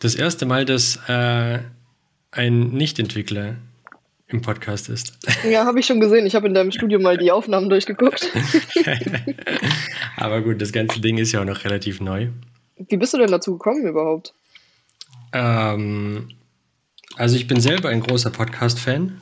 [0.00, 1.60] das erste Mal, dass äh,
[2.30, 3.56] ein Nicht-Entwickler
[4.28, 5.18] im Podcast ist.
[5.48, 6.26] Ja, habe ich schon gesehen.
[6.26, 8.28] Ich habe in deinem Studio mal die Aufnahmen durchgeguckt.
[10.16, 12.28] Aber gut, das ganze Ding ist ja auch noch relativ neu.
[12.76, 14.34] Wie bist du denn dazu gekommen überhaupt?
[15.32, 16.28] Ähm,
[17.16, 19.20] also ich bin selber ein großer Podcast-Fan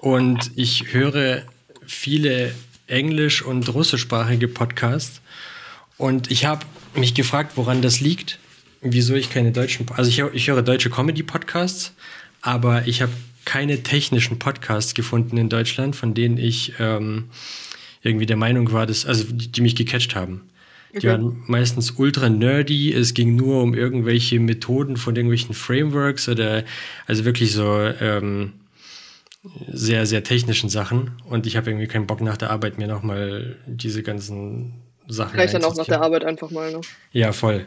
[0.00, 1.42] und ich höre
[1.86, 2.52] viele
[2.86, 5.20] englisch- und russischsprachige Podcasts.
[5.96, 8.38] Und ich habe mich gefragt, woran das liegt,
[8.80, 11.92] wieso ich keine deutschen, also ich, ich höre deutsche Comedy-Podcasts,
[12.40, 13.12] aber ich habe
[13.44, 17.30] keine technischen Podcasts gefunden in Deutschland, von denen ich ähm,
[18.02, 20.42] irgendwie der Meinung war, dass, also die, die mich gecatcht haben.
[20.92, 22.92] Die waren meistens ultra nerdy.
[22.92, 26.64] Es ging nur um irgendwelche Methoden von irgendwelchen Frameworks oder
[27.06, 28.54] also wirklich so ähm,
[29.68, 31.12] sehr, sehr technischen Sachen.
[31.24, 34.74] Und ich habe irgendwie keinen Bock nach der Arbeit mir nochmal diese ganzen
[35.12, 35.38] Sachen.
[35.38, 36.80] Reicht dann auch nach der Arbeit einfach mal, ne?
[37.12, 37.66] Ja, voll.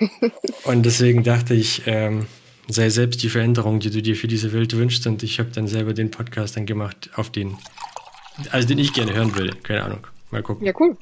[0.64, 2.26] und deswegen dachte ich, ähm,
[2.68, 5.06] sei selbst die Veränderung, die du dir für diese Welt wünschst.
[5.06, 7.56] Und ich habe dann selber den Podcast dann gemacht, auf den,
[8.50, 9.52] also den ich gerne hören will.
[9.62, 10.06] Keine Ahnung.
[10.30, 10.66] Mal gucken.
[10.66, 10.96] Ja, cool.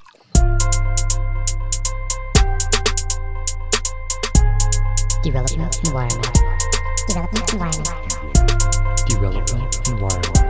[5.25, 6.33] Development environment.
[7.09, 8.05] Development environment.
[9.09, 10.45] Development Environment.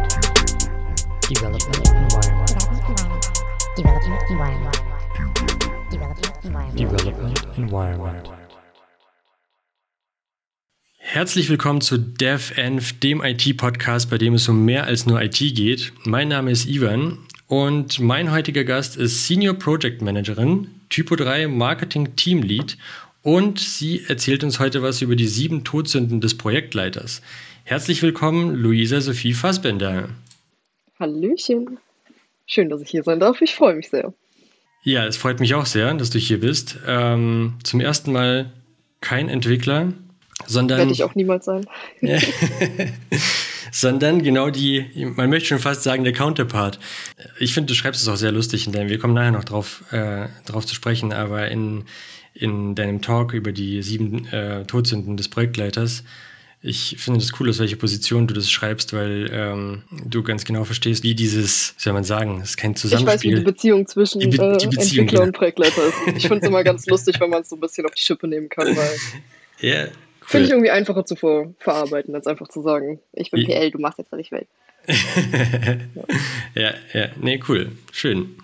[1.29, 2.55] Development environment.
[3.77, 4.94] Development environment.
[6.77, 8.31] Development environment.
[10.99, 15.93] Herzlich willkommen zu DevEnv, dem IT-Podcast, bei dem es um mehr als nur IT geht.
[16.05, 22.17] Mein Name ist Ivan und mein heutiger Gast ist Senior Project Managerin, Typo 3 Marketing
[22.17, 22.77] Team Lead
[23.23, 27.23] und sie erzählt uns heute was über die sieben Todsünden des Projektleiters.
[27.63, 30.09] Herzlich willkommen, Luisa Sophie Fassbender.
[30.99, 31.79] Hallöchen.
[32.47, 33.41] Schön, dass ich hier sein darf.
[33.41, 34.13] Ich freue mich sehr.
[34.85, 36.79] Ja, es freut mich auch sehr, dass du hier bist.
[36.87, 38.53] Ähm, zum ersten Mal
[39.01, 39.95] kein Entwickler,
[40.47, 40.79] sondern.
[40.79, 41.67] Werde ich auch niemals sein.
[43.73, 44.85] sondern genau die,
[45.17, 46.79] man möchte schon fast sagen, der Counterpart.
[47.39, 49.85] Ich finde, du schreibst es auch sehr lustig in deinem, wir kommen nachher noch drauf,
[49.91, 51.85] äh, drauf zu sprechen, aber in,
[52.35, 56.05] in deinem Talk über die sieben äh, Todsünden des Projektleiters.
[56.67, 60.65] Ich finde das cool, aus welcher Position du das schreibst, weil ähm, du ganz genau
[60.65, 63.11] verstehst, wie dieses, wie soll man sagen, es ist kein Zusammenspiel.
[63.11, 65.23] Ich weiß, wie die Beziehung zwischen Die Be- äh, die Beziehung, Entwickler genau.
[65.25, 65.95] und Projektleiter ist.
[66.17, 68.27] Ich finde es immer ganz lustig, wenn man es so ein bisschen auf die Schippe
[68.27, 68.91] nehmen kann, weil
[69.61, 69.93] Ja, finde
[70.23, 70.41] ich cool.
[70.57, 73.61] irgendwie einfacher zu ver verarbeiten, als einfach zu sagen, ich bin Ja.
[73.61, 74.47] PL, du machst jetzt, was ich will.
[76.55, 78.37] ja, ja, nee, cool, schön.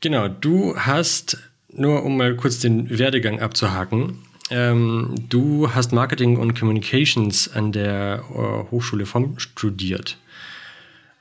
[0.00, 6.58] Genau, du hast, nur um mal kurz den Werdegang abzuhaken, ähm, du hast Marketing und
[6.58, 10.18] Communications an der äh, Hochschule vom studiert.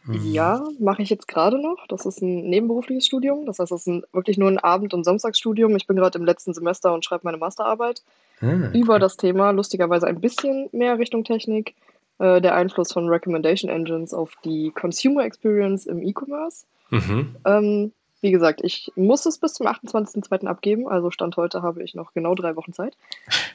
[0.07, 1.87] Ja, mache ich jetzt gerade noch.
[1.87, 3.45] Das ist ein nebenberufliches Studium.
[3.47, 5.75] Das heißt, das ist ein, wirklich nur ein Abend- und Samstagsstudium.
[5.75, 8.03] Ich bin gerade im letzten Semester und schreibe meine Masterarbeit
[8.41, 11.73] Ah, über das Thema, lustigerweise ein bisschen mehr Richtung Technik,
[12.19, 16.65] äh, der Einfluss von Recommendation Engines auf die Consumer Experience im E-Commerce.
[16.89, 17.35] mhm.
[17.45, 20.47] Ähm, wie gesagt, ich muss es bis zum 28.02.
[20.47, 22.95] abgeben, also Stand heute habe ich noch genau drei Wochen Zeit.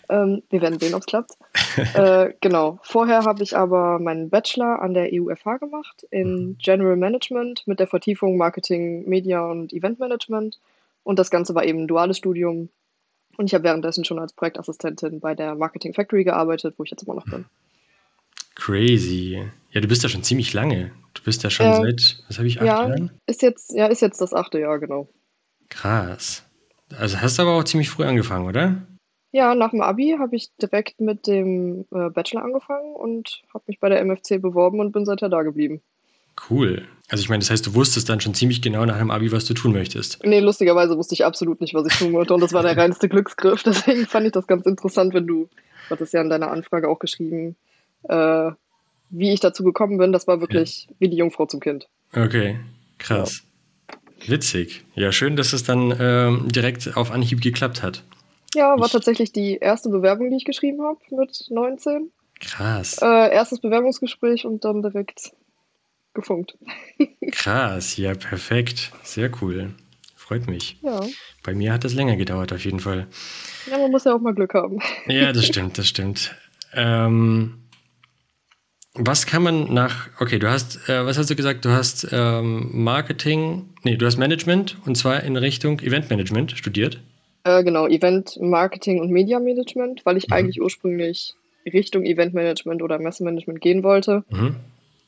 [0.09, 1.33] Ähm, wir werden sehen, ob es klappt.
[1.95, 2.79] äh, genau.
[2.83, 7.87] Vorher habe ich aber meinen Bachelor an der EUFH gemacht in General Management mit der
[7.87, 10.59] Vertiefung Marketing, Media und Event Management.
[11.03, 12.69] Und das Ganze war eben ein duales Studium.
[13.37, 17.05] Und ich habe währenddessen schon als Projektassistentin bei der Marketing Factory gearbeitet, wo ich jetzt
[17.05, 17.47] immer noch bin.
[18.55, 19.43] Crazy.
[19.73, 20.93] Ja, du bist ja schon ziemlich lange.
[21.15, 21.75] Du bist ja schon Ja.
[21.75, 23.11] seit, was habe ich, acht Ja, Jahren?
[23.27, 25.09] ist jetzt, ja, ist jetzt das achte Jahr, genau.
[25.69, 26.45] Krass.
[26.99, 28.83] Also hast du aber auch ziemlich früh angefangen, oder?
[29.33, 33.79] Ja, nach dem Abi habe ich direkt mit dem äh, Bachelor angefangen und habe mich
[33.79, 35.81] bei der MFC beworben und bin seither da geblieben.
[36.49, 36.89] Cool.
[37.09, 39.45] Also ich meine, das heißt, du wusstest dann schon ziemlich genau nach dem Abi, was
[39.45, 40.25] du tun möchtest.
[40.25, 43.09] Nee, lustigerweise wusste ich absolut nicht, was ich tun wollte und das war der reinste
[43.09, 43.63] Glücksgriff.
[43.65, 46.99] Deswegen fand ich das ganz interessant, wenn du, du hattest ja in deiner Anfrage auch
[46.99, 47.57] geschrieben,
[48.09, 48.51] äh,
[49.11, 50.13] wie ich dazu gekommen bin.
[50.13, 51.89] Das war wirklich wie die Jungfrau zum Kind.
[52.15, 52.59] Okay,
[52.99, 53.43] krass.
[54.27, 54.85] Witzig.
[54.95, 58.05] Ja, schön, dass es dann ähm, direkt auf Anhieb geklappt hat.
[58.55, 62.11] Ja, war Ich- tatsächlich die erste Bewerbung, die ich geschrieben habe mit 19.
[62.41, 62.99] Krass.
[63.01, 65.33] Äh, erstes Bewerbungsgespräch und dann direkt
[66.15, 66.59] gefunkt.
[67.33, 67.97] Krass.
[67.97, 68.93] Ja, perfekt.
[69.03, 69.71] Sehr cool.
[70.17, 70.79] Freut mich.
[70.83, 71.01] Ja.
[71.43, 73.07] Bei mir hat das länger gedauert, auf jeden Fall.
[73.71, 74.79] ja, man muss ja auch mal Glück haben.
[75.07, 76.35] Ja, das stimmt, das stimmt.
[76.75, 77.59] Ähm,
[78.95, 81.65] was kann man nach, okay, du hast, äh, was hast du gesagt?
[81.65, 87.01] Du hast ähm, Marketing, nee, du hast Management und zwar in Richtung Eventmanagement studiert.
[87.45, 90.33] Äh, genau, Event Marketing und Media Management, weil ich Mhm.
[90.35, 91.35] eigentlich ursprünglich
[91.73, 94.25] Richtung Event Management oder Messemanagement gehen wollte.
[94.31, 94.57] Mhm.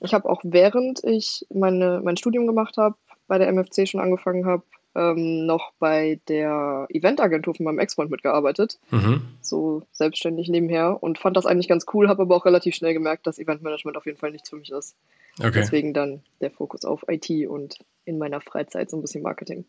[0.00, 2.96] Ich habe auch während ich meine, mein Studium gemacht habe,
[3.26, 4.62] bei der MFC schon angefangen habe,
[4.94, 9.22] ähm, noch bei der Eventagentur von meinem Ex-Freund mitgearbeitet, Mhm.
[9.40, 13.26] so selbstständig nebenher und fand das eigentlich ganz cool, habe aber auch relativ schnell gemerkt,
[13.26, 14.94] dass Eventmanagement auf jeden Fall nichts für mich ist.
[15.38, 15.52] Okay.
[15.54, 19.64] Deswegen dann der Fokus auf IT und in meiner Freizeit so ein bisschen Marketing.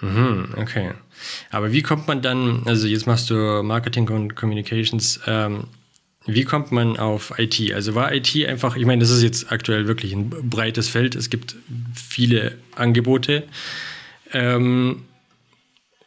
[0.00, 0.92] Mhm, okay.
[1.50, 5.64] Aber wie kommt man dann, also jetzt machst du Marketing und Communications, ähm,
[6.26, 7.72] wie kommt man auf IT?
[7.74, 11.30] Also war IT einfach, ich meine, das ist jetzt aktuell wirklich ein breites Feld, es
[11.30, 11.56] gibt
[11.94, 13.44] viele Angebote.
[14.32, 15.04] Ähm,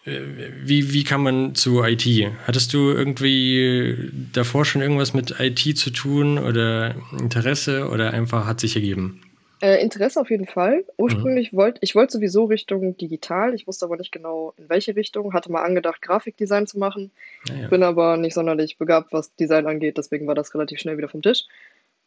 [0.05, 0.19] äh,
[0.63, 2.05] wie, wie kann man zu IT?
[2.45, 8.59] Hattest du irgendwie davor schon irgendwas mit IT zu tun oder Interesse oder einfach hat
[8.59, 9.21] sich ergeben?
[9.61, 10.83] Äh, Interesse auf jeden Fall.
[10.97, 13.53] Ursprünglich wollte ich wollte sowieso Richtung digital.
[13.53, 15.33] Ich wusste aber nicht genau in welche Richtung.
[15.33, 17.11] Hatte mal angedacht, Grafikdesign zu machen.
[17.47, 17.69] Naja.
[17.69, 19.97] Bin aber nicht sonderlich begabt, was Design angeht.
[19.97, 21.45] Deswegen war das relativ schnell wieder vom Tisch.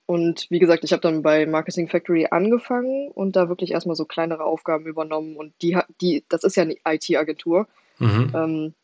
[0.08, 4.06] Und wie gesagt, ich habe dann bei Marketing Factory angefangen und da wirklich erstmal so
[4.06, 5.37] kleinere Aufgaben übernommen.
[5.37, 7.69] Und die, hat- die, das ist ja eine IT-Agentur.
[7.99, 8.32] Mhm.
[8.34, 8.75] Ähm,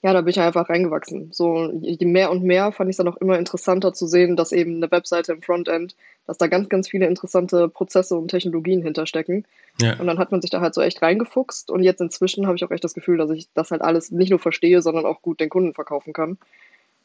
[0.00, 1.28] ja, da bin ich einfach reingewachsen.
[1.30, 4.50] So, je mehr und mehr fand ich es dann auch immer interessanter zu sehen, dass
[4.52, 5.94] eben eine Webseite im Frontend,
[6.26, 9.44] dass da ganz, ganz viele interessante Prozesse und Technologien hinterstecken.
[9.78, 10.00] Ja.
[10.00, 11.70] Und dann hat man sich da halt so echt reingefuchst.
[11.70, 14.30] Und jetzt inzwischen habe ich auch echt das Gefühl, dass ich das halt alles nicht
[14.30, 16.38] nur verstehe, sondern auch gut den Kunden verkaufen kann.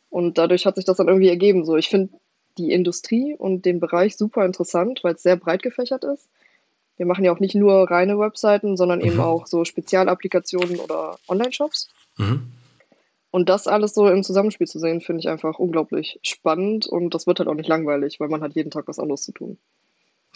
[0.09, 1.65] Und dadurch hat sich das dann irgendwie ergeben.
[1.65, 2.13] So, ich finde
[2.57, 6.29] die Industrie und den Bereich super interessant, weil es sehr breit gefächert ist.
[6.97, 9.21] Wir machen ja auch nicht nur reine Webseiten, sondern eben Mhm.
[9.21, 11.89] auch so Spezialapplikationen oder Online-Shops.
[12.17, 12.51] Mhm.
[13.31, 17.27] Und das alles so im Zusammenspiel zu sehen, finde ich einfach unglaublich spannend und das
[17.27, 19.57] wird halt auch nicht langweilig, weil man hat jeden Tag was anderes zu tun.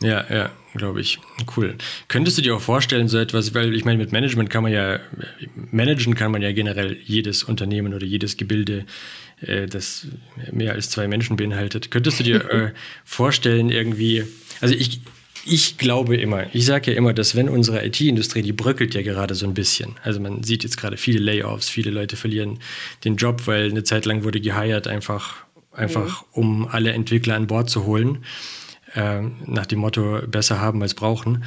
[0.01, 1.19] Ja, ja, glaube ich.
[1.55, 1.75] Cool.
[2.09, 4.99] Könntest du dir auch vorstellen, so etwas, weil ich meine, mit Management kann man ja,
[5.71, 8.85] managen kann man ja generell jedes Unternehmen oder jedes Gebilde,
[9.41, 10.07] äh, das
[10.51, 11.91] mehr als zwei Menschen beinhaltet.
[11.91, 12.71] Könntest du dir äh,
[13.05, 14.23] vorstellen, irgendwie,
[14.61, 15.01] also ich,
[15.45, 19.35] ich glaube immer, ich sage ja immer, dass wenn unsere IT-Industrie, die bröckelt ja gerade
[19.35, 19.95] so ein bisschen.
[20.03, 22.59] Also man sieht jetzt gerade viele Layoffs, viele Leute verlieren
[23.03, 27.69] den Job, weil eine Zeit lang wurde geheiert, einfach, einfach um alle Entwickler an Bord
[27.69, 28.23] zu holen
[28.95, 31.43] ähm, nach dem Motto besser haben als brauchen.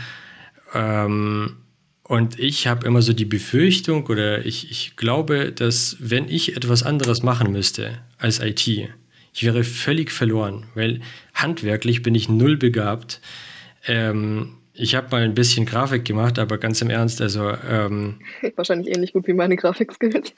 [0.74, 1.56] Ähm,
[2.08, 6.82] und ich habe immer so die Befürchtung oder ich, ich glaube, dass wenn ich etwas
[6.82, 11.00] anderes machen müsste als IT, ich wäre völlig verloren, weil
[11.34, 13.20] handwerklich bin ich null begabt.
[13.86, 18.20] Ähm, ich habe mal ein bisschen Grafik gemacht, aber ganz im Ernst, also ähm,
[18.56, 20.32] Wahrscheinlich ähnlich gut wie meine Grafikskills.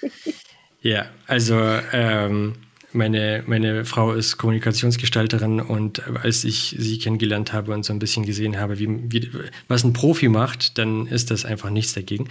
[0.82, 1.56] ja, also
[1.92, 2.54] ähm,
[2.92, 8.26] meine, meine Frau ist Kommunikationsgestalterin und als ich sie kennengelernt habe und so ein bisschen
[8.26, 9.30] gesehen habe, wie, wie,
[9.68, 12.28] was ein Profi macht, dann ist das einfach nichts dagegen.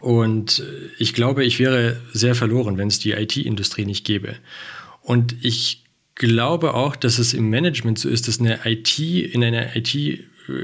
[0.00, 0.62] Und
[0.98, 4.36] ich glaube, ich wäre sehr verloren, wenn es die IT-Industrie nicht gäbe.
[5.00, 5.84] Und ich
[6.14, 9.94] glaube auch, dass es im Management so ist, dass eine IT in einer IT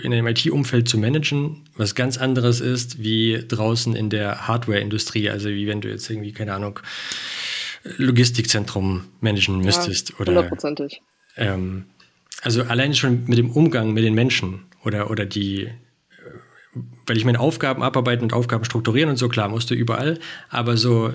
[0.02, 5.30] in einem IT-Umfeld zu managen, was ganz anderes ist wie draußen in der Hardware-Industrie.
[5.30, 6.80] Also wie wenn du jetzt irgendwie, keine Ahnung,
[7.82, 10.10] Logistikzentrum managen müsstest.
[10.10, 11.02] Ja, oder, hundertprozentig.
[11.36, 11.86] ähm,
[12.42, 15.70] also allein schon mit dem Umgang mit den Menschen oder, oder die, äh,
[17.06, 20.18] weil ich meine, Aufgaben abarbeiten und Aufgaben strukturieren und so, klar, musst du überall,
[20.48, 21.12] aber so,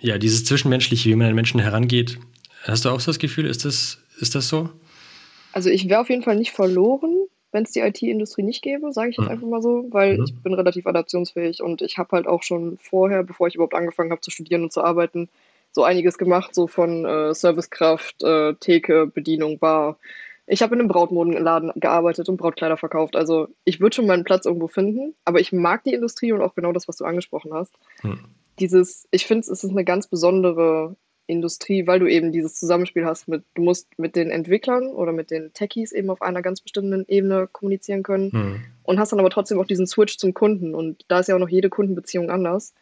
[0.00, 2.18] ja, dieses Zwischenmenschliche, wie man an Menschen herangeht,
[2.64, 4.70] hast du auch so das Gefühl, ist das, ist das so?
[5.52, 9.10] Also ich wäre auf jeden Fall nicht verloren, wenn es die IT-Industrie nicht gäbe, sage
[9.10, 9.32] ich jetzt Mhm.
[9.32, 10.24] einfach mal so, weil Mhm.
[10.24, 14.12] ich bin relativ adaptionsfähig und ich habe halt auch schon vorher, bevor ich überhaupt angefangen
[14.12, 15.28] habe zu studieren und zu arbeiten,
[15.72, 19.98] so einiges gemacht, so von äh, Servicekraft, äh, Theke, Bedienung, Bar.
[20.46, 23.14] Ich habe in einem Brautmodenladen gearbeitet und Brautkleider verkauft.
[23.14, 26.56] Also ich würde schon meinen Platz irgendwo finden, aber ich mag die Industrie und auch
[26.56, 27.72] genau das, was du angesprochen hast.
[28.00, 28.18] Hm.
[28.58, 30.96] Dieses, ich finde, es ist eine ganz besondere
[31.28, 35.30] Industrie, weil du eben dieses Zusammenspiel hast mit, du musst mit den Entwicklern oder mit
[35.30, 38.60] den Techies eben auf einer ganz bestimmten Ebene kommunizieren können Hm.
[38.82, 41.40] und hast dann aber trotzdem auch diesen Switch zum Kunden und da ist ja auch
[41.40, 42.74] noch jede Kundenbeziehung anders.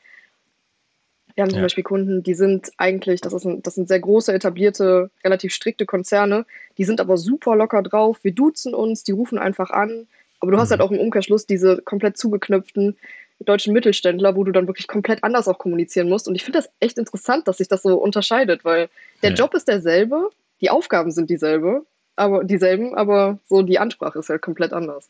[1.38, 1.66] Wir haben zum Ja.
[1.66, 5.87] Beispiel Kunden, die sind eigentlich, das, ist ein, das sind sehr große, etablierte, relativ strikte
[5.87, 6.45] Konzerne,
[6.78, 10.09] die sind aber super locker drauf, wir duzen uns, die rufen einfach an,
[10.40, 10.73] aber du hast Mhm.
[10.73, 12.97] halt auch im Umkehrschluss diese komplett zugeknöpften
[13.38, 16.71] deutschen Mittelständler, wo du dann wirklich komplett anders auch kommunizieren musst und ich finde das
[16.80, 18.88] echt interessant, dass sich das so unterscheidet, weil
[19.23, 19.37] der Ja.
[19.37, 20.30] Job ist derselbe,
[20.61, 25.09] die Aufgaben sind dieselbe, aber dieselben, aber so die Ansprache ist halt komplett anders.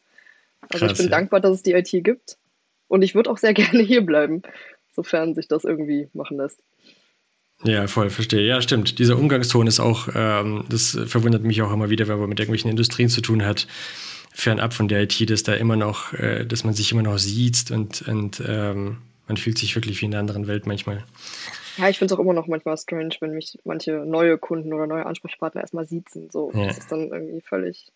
[0.69, 1.17] Also Krass, ich bin ja.
[1.17, 2.37] dankbar, dass es die IT gibt.
[2.89, 4.43] Und ich würde auch sehr gerne hier bleiben,
[4.99, 6.61] sofern sich das irgendwie machen lässt.
[7.63, 8.45] Ja, voll, verstehe.
[8.45, 8.99] Ja, stimmt.
[8.99, 12.69] Dieser Umgangston ist auch, ähm, das verwundert mich auch immer wieder, wenn man mit irgendwelchen
[12.71, 13.69] Industrien zu tun hat,
[14.33, 17.71] fernab von der IT, dass da immer noch, äh, dass man sich immer noch sieht
[17.71, 21.05] und, und ähm, man fühlt sich wirklich wie in einer anderen Welt manchmal.
[21.77, 24.89] Ja, ich finde es auch immer noch manchmal strange, wenn mich manche neue Kunden oder
[24.89, 26.29] neue Ansprechpartner erstmal siezen.
[26.31, 26.67] So, Ja.
[26.67, 27.93] das ist dann irgendwie völlig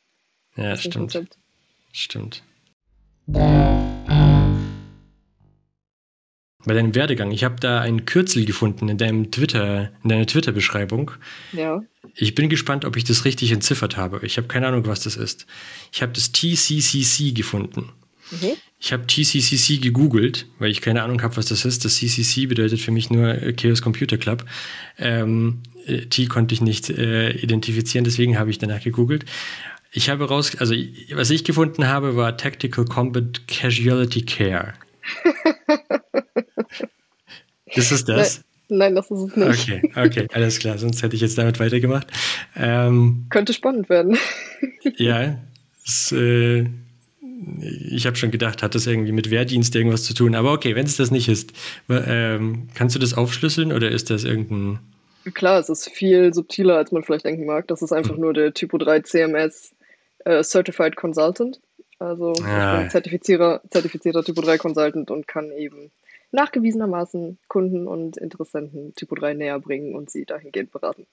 [0.57, 0.95] Ja, stimmt.
[0.97, 1.39] Konzept.
[1.93, 2.43] Stimmt.
[6.65, 7.33] Bei deinem Werdegang.
[7.33, 11.11] Ich habe da ein Kürzel gefunden in deinem Twitter, in deiner Twitter-Beschreibung.
[11.53, 11.83] Ja.
[12.15, 14.25] Ich bin gespannt, ob ich das richtig entziffert habe.
[14.25, 15.47] Ich habe keine Ahnung, was das ist.
[15.93, 17.91] Ich habe das TCCC gefunden.
[18.31, 18.53] Mhm.
[18.79, 21.85] Ich habe TCCC gegoogelt, weil ich keine Ahnung habe, was das ist.
[21.85, 24.45] Das CCC bedeutet für mich nur äh, Chaos Computer Club.
[24.99, 29.25] Ähm, äh, T konnte ich nicht äh, identifizieren, deswegen habe ich danach gegoogelt.
[29.93, 30.75] Ich habe raus, also
[31.15, 34.75] was ich gefunden habe, war Tactical Combat Casualty Care.
[37.75, 38.43] ist es das?
[38.69, 39.49] Nein, das ist es nicht.
[39.69, 42.07] Okay, okay, alles klar, sonst hätte ich jetzt damit weitergemacht.
[42.57, 44.17] Ähm, Könnte spannend werden.
[44.97, 45.39] ja,
[45.85, 46.67] es, äh,
[47.91, 50.35] ich habe schon gedacht, hat das irgendwie mit Wehrdienst irgendwas zu tun?
[50.35, 51.53] Aber okay, wenn es das nicht ist,
[51.91, 54.79] ähm, kannst du das aufschlüsseln oder ist das irgendein.
[55.35, 57.69] Klar, es ist viel subtiler, als man vielleicht denken mag.
[57.69, 59.73] Das ist einfach nur der Typo 3 CMS
[60.25, 61.61] äh, Certified Consultant.
[61.99, 62.79] Also Ah.
[62.81, 65.93] bin zertifizierer, zertifizierter Typo 3 Consultant und kann eben
[66.33, 71.07] nachgewiesenermaßen Kunden und Interessenten Typo 3 näher bringen und sie dahingehend beraten.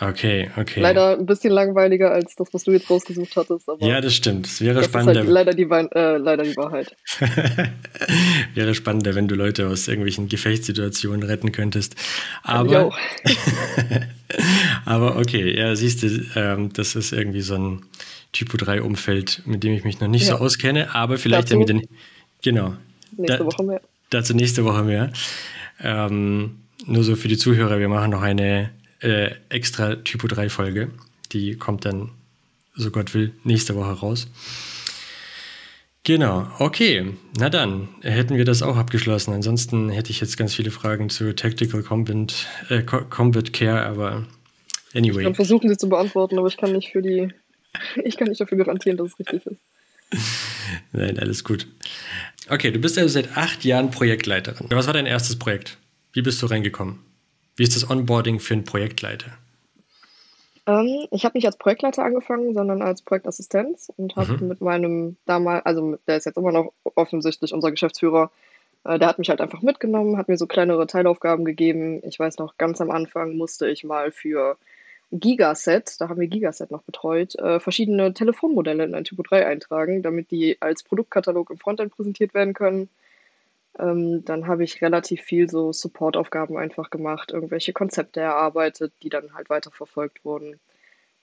[0.00, 0.80] Okay, okay.
[0.80, 4.46] Leider ein bisschen langweiliger als das, was du jetzt rausgesucht hattest, aber Ja, das stimmt.
[4.46, 6.94] Es wäre spannender, halt leider die, äh, leider die Wahrheit.
[8.54, 11.96] wäre spannender, wenn du Leute aus irgendwelchen Gefechtssituationen retten könntest.
[12.42, 12.92] Aber,
[14.84, 17.82] aber okay, ja, siehst du, ähm, das ist irgendwie so ein
[18.32, 20.40] Typo 3 Umfeld, mit dem ich mich noch nicht so Ja.
[20.40, 21.88] auskenne, aber vielleicht ja Dazu- mit den.
[22.42, 22.74] Genau.
[23.16, 23.80] Nächste Da- Woche mehr.
[24.10, 25.12] Dazu nächste Woche mehr.
[25.80, 30.90] Ähm, nur so für die Zuhörer, wir machen noch eine äh, extra Typo 3 Folge.
[31.32, 32.10] Die kommt dann,
[32.74, 34.28] so Gott will, nächste Woche raus.
[36.04, 37.12] Genau, okay.
[37.38, 39.34] Na dann, hätten wir das auch abgeschlossen.
[39.34, 44.26] Ansonsten hätte ich jetzt ganz viele Fragen zu Tactical Combat, äh, Co- Combat Care, aber
[44.92, 45.24] Ich anyway.
[45.24, 47.28] kann versuchen, sie zu beantworten, aber ich kann nicht für die,
[48.04, 49.58] ich kann nicht dafür garantieren, dass es richtig ist.
[50.92, 51.66] Nein, alles gut.
[52.50, 54.68] Okay, du bist also seit acht Jahren Projektleiterin.
[54.70, 55.78] Was war dein erstes Projekt?
[56.12, 57.00] Wie bist du reingekommen?
[57.56, 59.32] Wie ist das Onboarding für einen Projektleiter?
[60.66, 64.48] Ähm, ich habe nicht als Projektleiter angefangen, sondern als Projektassistenz und habe Mhm.
[64.48, 68.30] mit meinem damals, also der ist jetzt immer noch offensichtlich unser Geschäftsführer,
[68.84, 72.00] äh, der hat mich halt einfach mitgenommen, hat mir so kleinere Teilaufgaben gegeben.
[72.04, 74.56] Ich weiß noch, ganz am Anfang musste ich mal für
[75.10, 80.02] Gigaset, da haben wir Gigaset noch betreut, äh, verschiedene Telefonmodelle in ein Typo 3 eintragen,
[80.02, 82.90] damit die als Produktkatalog im Frontend präsentiert werden können.
[83.78, 89.34] Ähm, dann habe ich relativ viel so Supportaufgaben einfach gemacht, irgendwelche Konzepte erarbeitet, die dann
[89.34, 90.58] halt weiterverfolgt wurden.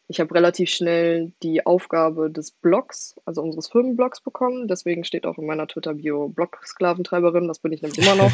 [0.08, 4.68] Ich habe relativ schnell die Aufgabe des Blogs, also unseres Firmenblogs bekommen.
[4.68, 7.48] Deswegen steht auch in meiner Twitter-Bio Blog-Sklaventreiberin.
[7.48, 8.32] Das bin ich nämlich immer noch.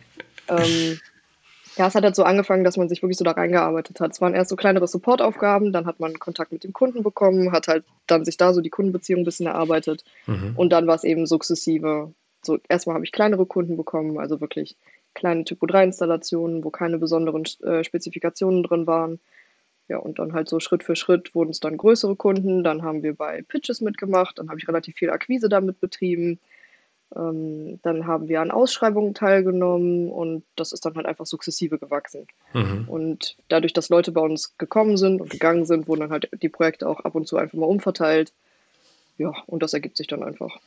[0.48, 1.00] ähm,
[1.76, 4.12] ja, es hat halt so angefangen, dass man sich wirklich so da reingearbeitet hat.
[4.12, 7.68] Es waren erst so kleinere Supportaufgaben, dann hat man Kontakt mit dem Kunden bekommen, hat
[7.68, 10.04] halt dann sich da so die Kundenbeziehung ein bisschen erarbeitet.
[10.26, 10.52] Mhm.
[10.56, 12.12] Und dann war es eben sukzessive.
[12.42, 14.76] So, erstmal habe ich kleinere Kunden bekommen, also wirklich
[15.14, 19.20] kleine Typo 3 Installationen, wo keine besonderen äh, Spezifikationen drin waren.
[19.88, 22.64] Ja, und dann halt so Schritt für Schritt wurden es dann größere Kunden.
[22.64, 26.38] Dann haben wir bei Pitches mitgemacht, dann habe ich relativ viel Akquise damit betrieben.
[27.16, 32.26] Ähm, dann haben wir an Ausschreibungen teilgenommen und das ist dann halt einfach sukzessive gewachsen.
[32.52, 32.88] Mhm.
[32.88, 36.48] Und dadurch, dass Leute bei uns gekommen sind und gegangen sind, wurden dann halt die
[36.48, 38.32] Projekte auch ab und zu einfach mal umverteilt.
[39.16, 40.58] Ja, und das ergibt sich dann einfach.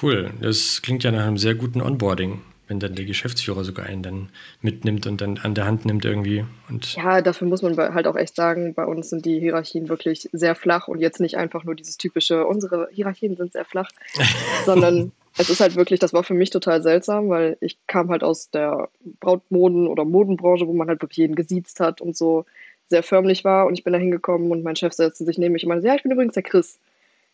[0.00, 0.30] Cool.
[0.40, 4.28] Das klingt ja nach einem sehr guten Onboarding, wenn dann der Geschäftsführer sogar einen dann
[4.60, 6.44] mitnimmt und dann an der Hand nimmt irgendwie.
[6.68, 10.30] Und Ja, dafür muss man halt auch echt sagen, bei uns sind die Hierarchien wirklich
[10.32, 13.90] sehr flach und jetzt nicht einfach nur dieses typische, unsere Hierarchien sind sehr flach,
[14.64, 18.22] sondern es ist halt wirklich, das war für mich total seltsam, weil ich kam halt
[18.22, 18.88] aus der
[19.20, 22.44] Brautmoden- oder Modenbranche, wo man halt wirklich jeden gesiezt hat und so
[22.88, 25.64] sehr förmlich war und ich bin da hingekommen und mein Chef setzte sich neben mich
[25.64, 26.78] und meinte, ja, ich bin übrigens der Chris.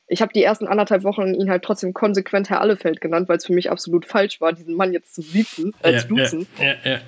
[0.06, 3.46] Ich habe die ersten anderthalb Wochen ihn halt trotzdem konsequent Herr Allefeld genannt, weil es
[3.46, 6.46] für mich absolut falsch war, diesen Mann jetzt zu siezen, äh, ja, zu duzen.
[6.58, 7.00] ja, ja, ja.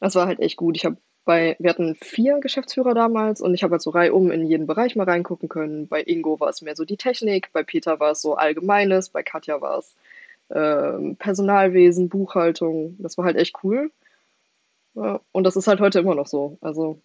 [0.00, 0.76] Das war halt echt gut.
[0.76, 4.46] Ich habe bei, wir hatten vier Geschäftsführer damals und ich habe halt so reihum in
[4.46, 5.86] jeden Bereich mal reingucken können.
[5.86, 9.22] Bei Ingo war es mehr so die Technik, bei Peter war es so Allgemeines, bei
[9.22, 9.94] Katja war es
[10.50, 12.96] ähm, Personalwesen, Buchhaltung.
[12.98, 13.90] Das war halt echt cool.
[14.94, 16.58] Ja, und das ist halt heute immer noch so.
[16.60, 17.00] Also,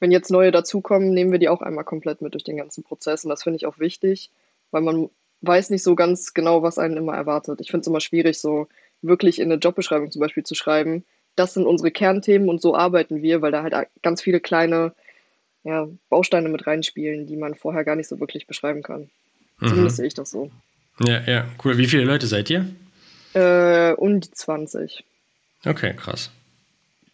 [0.00, 3.24] wenn jetzt neue dazukommen, nehmen wir die auch einmal komplett mit durch den ganzen Prozess.
[3.24, 4.30] Und das finde ich auch wichtig,
[4.70, 5.10] weil man
[5.40, 7.60] weiß nicht so ganz genau, was einen immer erwartet.
[7.60, 8.68] Ich finde es immer schwierig, so
[9.02, 11.04] wirklich in eine Jobbeschreibung zum Beispiel zu schreiben,
[11.36, 14.92] das sind unsere Kernthemen und so arbeiten wir, weil da halt ganz viele kleine
[15.64, 19.08] ja, Bausteine mit reinspielen, die man vorher gar nicht so wirklich beschreiben kann.
[19.60, 20.02] Zumindest Mhm.
[20.02, 20.50] sehe ich das so.
[21.00, 21.78] ja, ja, cool.
[21.78, 22.66] Wie viele Leute seid ihr?
[23.34, 25.04] Äh, um die 20.
[25.64, 26.30] Okay, krass.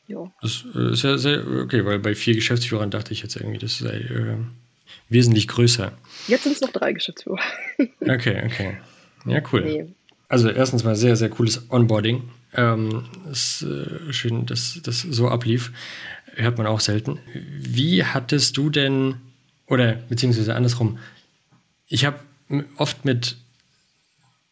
[0.09, 0.31] Ja.
[0.43, 3.79] Das äh, ist ja sehr, okay, weil bei vier Geschäftsführern dachte ich jetzt irgendwie, das
[3.79, 4.37] sei äh,
[5.09, 5.93] wesentlich größer.
[6.27, 7.39] Jetzt sind es noch drei Geschäftsführer.
[8.01, 8.77] Okay, okay.
[9.27, 9.63] Ja, cool.
[9.63, 9.87] Nee.
[10.29, 12.23] also erstens mal sehr, sehr cooles Onboarding.
[12.55, 15.73] Ähm, ist äh, schön, dass das so ablief.
[16.35, 17.19] Hört man auch selten.
[17.35, 19.17] Wie hattest du denn,
[19.67, 20.99] oder beziehungsweise andersrum,
[21.87, 22.21] ich habe
[22.77, 23.37] oft mit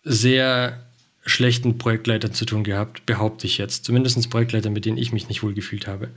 [0.03, 0.85] sehr
[1.25, 3.85] schlechten Projektleitern zu tun gehabt, behaupte ich jetzt.
[3.85, 6.09] Zumindest Projektleiter, mit denen ich mich nicht wohl gefühlt habe.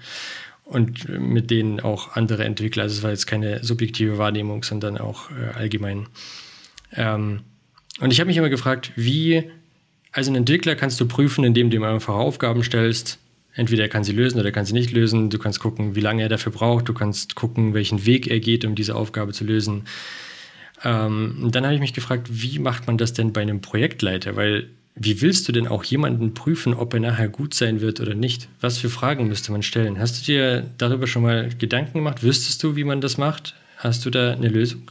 [0.63, 2.83] Und mit denen auch andere Entwickler.
[2.83, 6.07] Also es war jetzt keine subjektive Wahrnehmung, sondern auch äh, allgemein.
[6.93, 7.41] Ähm,
[7.99, 9.51] und ich habe mich immer gefragt, wie,
[10.11, 13.19] als ein Entwickler kannst du prüfen, indem du ihm einfach Aufgaben stellst.
[13.53, 15.29] Entweder er kann sie lösen oder er kann sie nicht lösen.
[15.29, 16.87] Du kannst gucken, wie lange er dafür braucht.
[16.87, 19.83] Du kannst gucken, welchen Weg er geht, um diese Aufgabe zu lösen.
[20.83, 24.35] Ähm, dann habe ich mich gefragt, wie macht man das denn bei einem Projektleiter?
[24.35, 28.13] Weil wie willst du denn auch jemanden prüfen, ob er nachher gut sein wird oder
[28.13, 28.49] nicht?
[28.59, 29.99] Was für Fragen müsste man stellen?
[29.99, 32.23] Hast du dir darüber schon mal Gedanken gemacht?
[32.23, 33.55] Wüsstest du, wie man das macht?
[33.77, 34.83] Hast du da eine Lösung?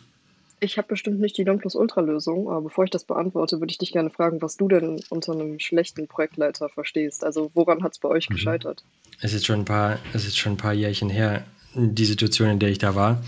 [0.62, 4.10] Ich habe bestimmt nicht die Nonplusultra-Lösung, aber bevor ich das beantworte, würde ich dich gerne
[4.10, 7.24] fragen, was du denn unter einem schlechten Projektleiter verstehst.
[7.24, 8.34] Also woran hat es bei euch mhm.
[8.34, 8.84] gescheitert?
[9.20, 12.58] Es ist schon ein paar, es ist schon ein paar Jährchen her, die Situation, in
[12.58, 13.22] der ich da war.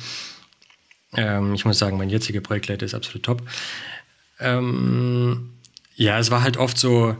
[1.17, 3.43] Ähm, ich muss sagen, mein jetziger Projektleiter ist absolut top.
[4.39, 5.51] Ähm,
[5.95, 7.17] ja, es war halt oft so,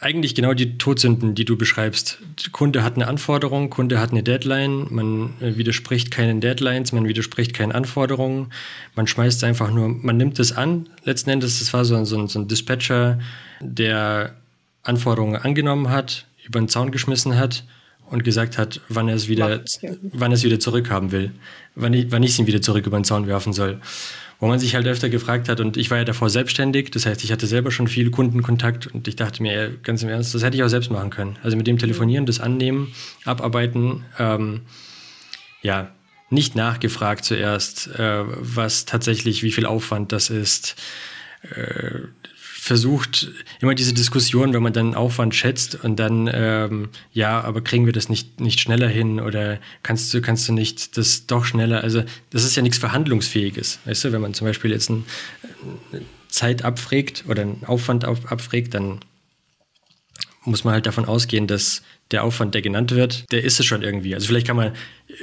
[0.00, 2.18] eigentlich genau die Todsünden, die du beschreibst.
[2.52, 7.52] Kunde hat eine Anforderung, Kunde hat eine Deadline, man äh, widerspricht keinen Deadlines, man widerspricht
[7.52, 8.52] keinen Anforderungen,
[8.94, 10.88] man schmeißt einfach nur, man nimmt es an.
[11.02, 13.18] Letzten Endes, das war so ein, so ein, so ein Dispatcher,
[13.60, 14.34] der
[14.84, 17.64] Anforderungen angenommen hat, über den Zaun geschmissen hat
[18.08, 19.62] und gesagt hat, wann er es wieder,
[20.12, 21.32] wann er es wieder zurückhaben will,
[21.74, 23.80] wann ich, wann ich es ihm wieder zurück über den Zaun werfen soll
[24.40, 27.24] wo man sich halt öfter gefragt hat, und ich war ja davor selbstständig, das heißt,
[27.24, 30.56] ich hatte selber schon viel Kundenkontakt und ich dachte mir, ganz im Ernst, das hätte
[30.56, 31.36] ich auch selbst machen können.
[31.42, 32.92] Also mit dem Telefonieren, das Annehmen,
[33.24, 34.62] Abarbeiten, ähm,
[35.62, 35.90] ja,
[36.30, 40.76] nicht nachgefragt zuerst, äh, was tatsächlich, wie viel Aufwand das ist,
[41.54, 42.00] äh,
[42.68, 43.28] versucht,
[43.60, 47.92] immer diese Diskussion, wenn man dann Aufwand schätzt und dann, ähm, ja, aber kriegen wir
[47.92, 52.04] das nicht, nicht schneller hin oder kannst du, kannst du nicht das doch schneller, also
[52.30, 55.02] das ist ja nichts Verhandlungsfähiges, weißt du, wenn man zum Beispiel jetzt eine
[56.28, 59.00] Zeit abfragt oder einen Aufwand abfragt, dann
[60.44, 63.82] muss man halt davon ausgehen, dass der Aufwand, der genannt wird, der ist es schon
[63.82, 64.14] irgendwie.
[64.14, 64.72] Also vielleicht kann man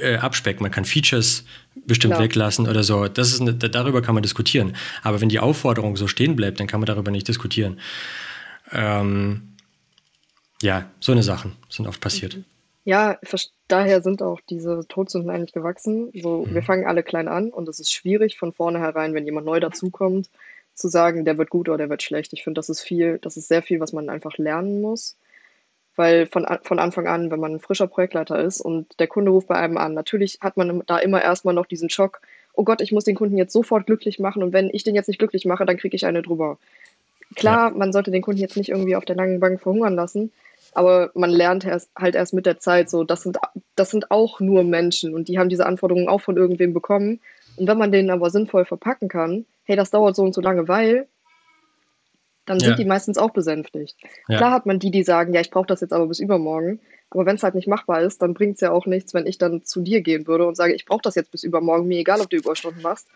[0.00, 1.44] äh, abspecken, man kann Features
[1.84, 2.20] bestimmt ja.
[2.20, 3.08] weglassen oder so.
[3.08, 4.76] Das ist eine, darüber kann man diskutieren.
[5.02, 7.80] Aber wenn die Aufforderung so stehen bleibt, dann kann man darüber nicht diskutieren.
[8.72, 9.54] Ähm,
[10.62, 12.38] ja, so eine Sachen sind oft passiert.
[12.84, 13.18] Ja,
[13.68, 16.12] daher sind auch diese Todsünden eigentlich gewachsen.
[16.14, 16.54] So, mhm.
[16.54, 20.30] wir fangen alle klein an und es ist schwierig von vornherein, wenn jemand neu dazukommt,
[20.74, 22.32] zu sagen, der wird gut oder der wird schlecht.
[22.32, 25.16] Ich finde, das ist viel, das ist sehr viel, was man einfach lernen muss.
[25.96, 29.48] Weil von, von Anfang an, wenn man ein frischer Projektleiter ist und der Kunde ruft
[29.48, 32.20] bei einem an, natürlich hat man da immer erstmal noch diesen Schock,
[32.52, 35.08] oh Gott, ich muss den Kunden jetzt sofort glücklich machen und wenn ich den jetzt
[35.08, 36.58] nicht glücklich mache, dann kriege ich eine drüber.
[37.34, 37.76] Klar, ja.
[37.76, 40.32] man sollte den Kunden jetzt nicht irgendwie auf der langen Bank verhungern lassen,
[40.72, 43.38] aber man lernt erst, halt erst mit der Zeit so, das sind,
[43.74, 47.20] das sind auch nur Menschen und die haben diese Anforderungen auch von irgendwem bekommen.
[47.56, 50.68] Und wenn man denen aber sinnvoll verpacken kann, hey, das dauert so und so lange,
[50.68, 51.06] weil
[52.46, 52.76] dann sind ja.
[52.76, 53.96] die meistens auch besänftigt.
[54.28, 54.38] Ja.
[54.38, 56.80] Klar hat man die, die sagen, ja, ich brauche das jetzt aber bis übermorgen.
[57.10, 59.38] Aber wenn es halt nicht machbar ist, dann bringt es ja auch nichts, wenn ich
[59.38, 62.20] dann zu dir gehen würde und sage, ich brauche das jetzt bis übermorgen, mir egal,
[62.20, 63.08] ob du Überstunden machst.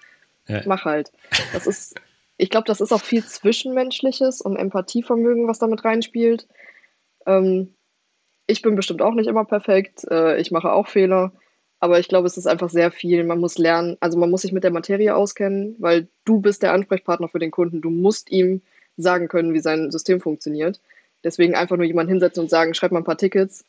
[0.47, 0.63] Ja.
[0.67, 1.13] Mach halt.
[1.53, 2.01] Das ist,
[2.37, 6.47] ich glaube, das ist auch viel Zwischenmenschliches und Empathievermögen, was damit reinspielt.
[7.27, 7.75] Ähm,
[8.47, 10.05] ich bin bestimmt auch nicht immer perfekt.
[10.11, 11.33] Äh, ich mache auch Fehler.
[11.79, 13.25] Aber ich glaube, es ist einfach sehr viel.
[13.25, 16.73] Man muss lernen, also man muss sich mit der Materie auskennen, weil du bist der
[16.75, 17.81] Ansprechpartner für den Kunden.
[17.81, 18.61] Du musst ihm
[19.03, 20.81] sagen können, wie sein System funktioniert.
[21.25, 23.65] Deswegen einfach nur jemanden hinsetzen und sagen, schreib mal ein paar Tickets,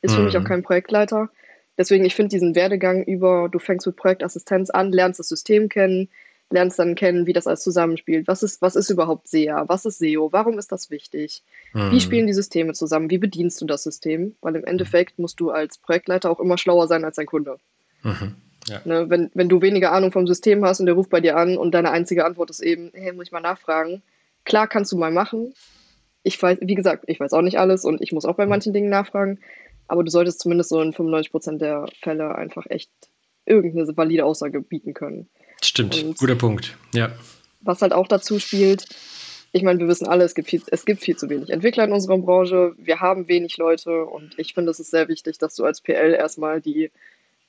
[0.00, 0.26] ist für mhm.
[0.26, 1.30] mich auch kein Projektleiter.
[1.78, 6.08] Deswegen, ich finde diesen Werdegang über, du fängst mit Projektassistenz an, lernst das System kennen,
[6.50, 8.28] lernst dann kennen, wie das alles zusammenspielt.
[8.28, 9.64] Was ist, was ist überhaupt SEA?
[9.68, 10.32] Was ist SEO?
[10.32, 11.42] Warum ist das wichtig?
[11.72, 11.90] Mhm.
[11.90, 13.10] Wie spielen die Systeme zusammen?
[13.10, 14.36] Wie bedienst du das System?
[14.42, 17.58] Weil im Endeffekt musst du als Projektleiter auch immer schlauer sein als dein Kunde.
[18.02, 18.36] Mhm.
[18.68, 18.80] Ja.
[18.84, 21.56] Ne, wenn, wenn du weniger Ahnung vom System hast und der ruft bei dir an
[21.56, 24.02] und deine einzige Antwort ist eben, hey, muss ich mal nachfragen,
[24.44, 25.54] Klar kannst du mal machen.
[26.22, 28.72] Ich weiß, wie gesagt, ich weiß auch nicht alles und ich muss auch bei manchen
[28.72, 29.40] Dingen nachfragen.
[29.88, 32.90] Aber du solltest zumindest so in 95% der Fälle einfach echt
[33.44, 35.28] irgendeine valide Aussage bieten können.
[35.62, 37.12] Stimmt, und guter Punkt, ja.
[37.60, 38.86] Was halt auch dazu spielt,
[39.52, 41.92] ich meine, wir wissen alle, es gibt, viel, es gibt viel zu wenig Entwickler in
[41.92, 42.74] unserer Branche.
[42.78, 46.14] Wir haben wenig Leute und ich finde, es ist sehr wichtig, dass du als PL
[46.14, 46.90] erstmal die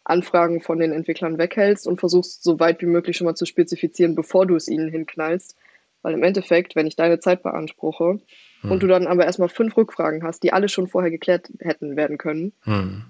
[0.03, 4.15] Anfragen von den Entwicklern weghältst und versuchst, so weit wie möglich schon mal zu spezifizieren,
[4.15, 5.55] bevor du es ihnen hinknallst,
[6.03, 8.19] weil im Endeffekt, wenn ich deine Zeit beanspruche
[8.61, 8.71] hm.
[8.71, 12.19] und du dann aber erstmal fünf Rückfragen hast, die alle schon vorher geklärt hätten werden
[12.19, 13.05] können, hm.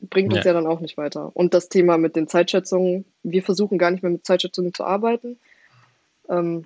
[0.00, 0.52] bringt uns ja.
[0.52, 1.30] ja dann auch nicht weiter.
[1.34, 5.38] Und das Thema mit den Zeitschätzungen, wir versuchen gar nicht mehr mit Zeitschätzungen zu arbeiten.
[6.30, 6.64] Ähm,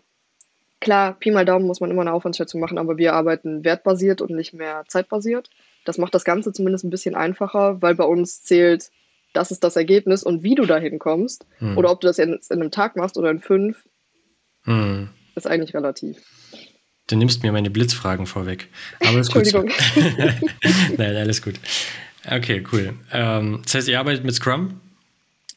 [0.80, 4.30] klar, Pi mal Daumen muss man immer eine Aufwandsschätzung machen, aber wir arbeiten wertbasiert und
[4.30, 5.50] nicht mehr zeitbasiert.
[5.84, 8.90] Das macht das Ganze zumindest ein bisschen einfacher, weil bei uns zählt,
[9.32, 11.46] das ist das Ergebnis und wie du dahin kommst.
[11.58, 11.78] Hm.
[11.78, 13.82] Oder ob du das in, in einem Tag machst oder in fünf,
[14.64, 15.08] Hm.
[15.34, 16.18] Ist eigentlich relativ.
[17.08, 18.68] Du nimmst mir meine Blitzfragen vorweg.
[19.00, 19.42] Aber ist gut.
[19.42, 19.72] Entschuldigung.
[20.96, 21.54] Nein, alles gut.
[22.24, 22.94] Okay, cool.
[23.12, 24.80] Ähm, das heißt, ihr arbeitet mit Scrum?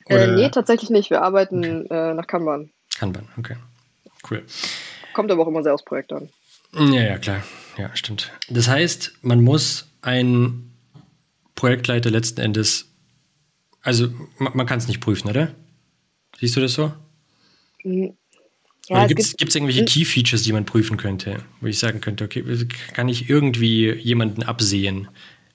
[0.07, 1.09] Äh, nee, tatsächlich nicht.
[1.09, 2.71] Wir arbeiten äh, nach Kanban.
[2.97, 3.55] Kanban, okay.
[4.29, 4.43] Cool.
[5.13, 6.29] Kommt aber auch immer sehr aufs Projekt an.
[6.73, 7.43] Ja, ja, klar.
[7.77, 8.31] Ja, stimmt.
[8.49, 10.73] Das heißt, man muss einen
[11.55, 12.91] Projektleiter letzten Endes,
[13.81, 15.53] also man, man kann es nicht prüfen, oder?
[16.38, 16.91] Siehst du das so?
[18.89, 19.85] Es gibt es irgendwelche Mhm.
[19.87, 22.43] Key Features, die man prüfen könnte, wo ich sagen könnte, okay,
[22.93, 25.07] kann ich irgendwie jemanden absehen?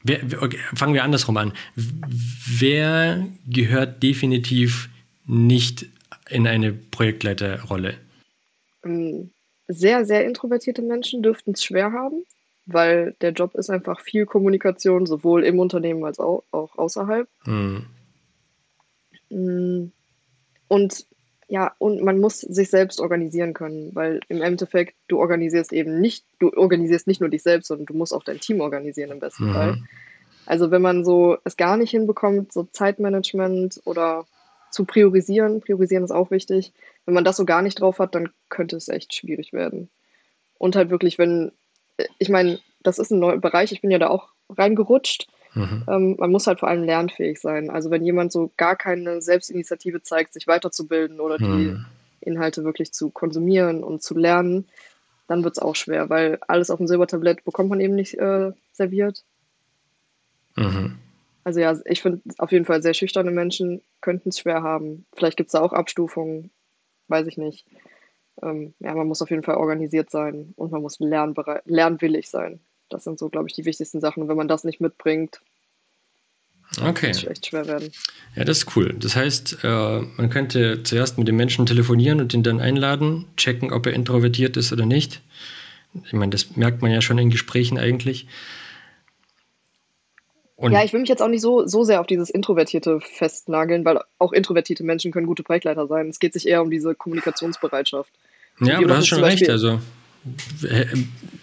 [0.03, 1.53] Wer, okay, fangen wir andersrum an.
[1.77, 4.89] Wer gehört definitiv
[5.27, 5.87] nicht
[6.29, 7.95] in eine Projektleiterrolle?
[8.85, 9.31] Ähm,
[9.69, 12.25] sehr, sehr introvertierte Menschen dürften es schwer haben,
[12.67, 17.29] weil der Job ist einfach viel Kommunikation, sowohl im Unternehmen als auch, auch außerhalb.
[17.45, 17.87] Hm.
[19.29, 19.93] Mm,
[20.69, 21.07] Und
[21.51, 26.25] ja, und man muss sich selbst organisieren können, weil im Endeffekt du organisierst eben nicht,
[26.39, 29.49] du organisierst nicht nur dich selbst, sondern du musst auch dein Team organisieren im besten
[29.49, 29.53] Mhm.
[29.53, 29.79] Fall.
[30.47, 34.27] Also wenn man so es gar nicht hinbekommt, so Zeitmanagement oder
[34.71, 36.73] zu priorisieren, priorisieren ist auch wichtig.
[37.05, 39.91] Wenn man das so gar nicht drauf hat, dann könnte es echt schwierig werden.
[40.57, 41.51] Und halt wirklich, wenn,
[42.19, 45.27] ich meine, das ist ein neuer Bereich, ich bin ja da auch reingerutscht.
[45.55, 45.85] Mhm.
[45.89, 47.71] Ähm, man muss halt vor allem lernfähig sein.
[47.71, 51.87] Also wenn jemand so gar keine Selbstinitiative zeigt, sich weiterzubilden oder die Mhm.
[52.21, 54.67] Inhalte wirklich zu konsumieren und zu lernen,
[55.27, 58.53] dann wird es auch schwer, weil alles auf dem Silbertablett bekommt man eben nicht äh,
[58.73, 59.25] serviert.
[60.57, 60.99] Mhm.
[61.45, 65.07] Also ja, ich finde auf jeden Fall sehr schüchterne Menschen könnten es schwer haben.
[65.15, 66.51] Vielleicht gibt es da auch Abstufungen,
[67.09, 67.67] weiß ich nicht.
[68.43, 72.61] Ähm, ja, man muss auf jeden Fall organisiert sein und man muss lernbereit, lernwillig sein.
[72.91, 74.23] Das sind so, glaube ich, die wichtigsten Sachen.
[74.23, 75.41] Und wenn man das nicht mitbringt,
[76.81, 77.07] Okay.
[77.07, 77.91] kann es echt schwer werden.
[78.37, 78.95] Ja, das ist cool.
[78.99, 83.73] Das heißt, äh, man könnte zuerst mit dem Menschen telefonieren und ihn dann einladen, checken,
[83.73, 85.21] ob er introvertiert ist oder nicht.
[86.05, 88.29] Ich meine, das merkt man ja schon in Gesprächen eigentlich.
[90.57, 93.85] Und Ja, ich will mich jetzt auch nicht so, so sehr auf dieses Introvertierte festnageln,
[93.85, 96.09] weil auch introvertierte Menschen können gute Projektleiter sein.
[96.09, 98.11] Es geht sich eher um diese Kommunikationsbereitschaft.
[98.61, 99.39] ja, aber du hast schon recht.
[99.39, 99.81] Beispiel- Also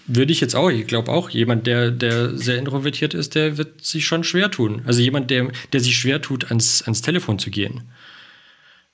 [0.08, 3.84] würde ich jetzt auch, ich glaube auch, jemand, der, der sehr introvertiert ist, der wird
[3.84, 4.84] sich schon schwer tun.
[4.86, 7.90] Also jemand, der, der sich schwer tut, ans, ans Telefon zu gehen.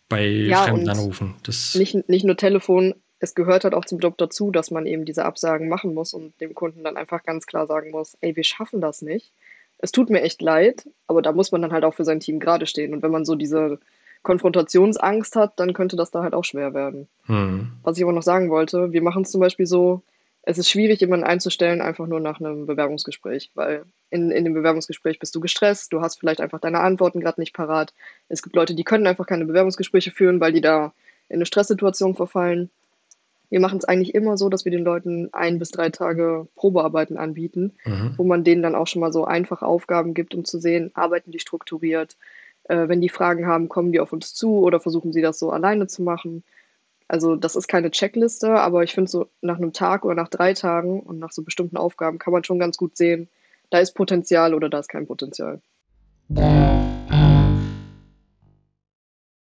[0.10, 1.36] Bei Ja, fremden Anrufen.
[1.44, 5.06] Das, Nicht, nicht nur Telefon, es gehört halt auch zum Job dazu, dass man eben
[5.06, 8.44] diese Absagen machen muss und dem Kunden dann einfach ganz klar sagen muss, ey, wir
[8.44, 9.32] schaffen das nicht.
[9.80, 12.40] Es tut mir echt leid, aber da muss man dann halt auch für sein Team
[12.40, 12.94] gerade stehen.
[12.94, 13.80] Und wenn man so diese
[14.24, 17.08] Konfrontationsangst hat, dann könnte das da halt auch schwer werden.
[17.26, 17.74] hm.
[17.84, 20.02] Was ich aber noch sagen wollte, wir machen es zum Beispiel so,
[20.46, 25.20] es ist schwierig, jemanden einzustellen, einfach nur nach einem Bewerbungsgespräch, weil in, in dem Bewerbungsgespräch
[25.20, 27.94] bist du gestresst, du hast vielleicht einfach deine Antworten gerade nicht parat.
[28.28, 30.94] Es gibt Leute, die können einfach keine Bewerbungsgespräche führen, weil die da
[31.30, 32.70] in eine Stresssituation verfallen.
[33.50, 37.18] Wir machen es eigentlich immer so, dass wir den Leuten ein bis drei Tage Probearbeiten
[37.18, 38.14] anbieten, Mhm.
[38.18, 41.32] wo man denen dann auch schon mal so einfache Aufgaben gibt, um zu sehen, arbeiten
[41.32, 42.18] die strukturiert.
[42.66, 45.52] Äh, wenn die Fragen haben, kommen die auf uns zu oder versuchen sie das so
[45.52, 46.44] alleine zu machen.
[47.08, 50.54] Also das ist keine Checkliste, aber ich finde so nach einem Tag oder nach drei
[50.54, 53.30] Tagen und nach so bestimmten Aufgaben kann man schon ganz gut sehen,
[53.70, 55.62] da ist Potenzial oder da ist kein Potenzial.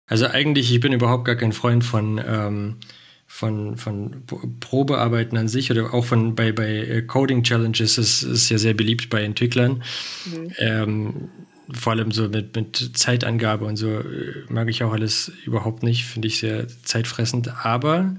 [0.07, 2.77] Also eigentlich, ich bin überhaupt gar kein Freund von, ähm,
[3.25, 4.23] von, von
[4.59, 8.73] Probearbeiten an sich oder auch von bei, bei äh, Coding Challenges ist, ist ja sehr
[8.73, 9.83] beliebt bei Entwicklern.
[10.25, 10.51] Mhm.
[10.59, 11.29] Ähm,
[11.73, 16.05] vor allem so mit, mit Zeitangabe und so äh, mag ich auch alles überhaupt nicht,
[16.05, 17.65] finde ich sehr zeitfressend.
[17.65, 18.15] Aber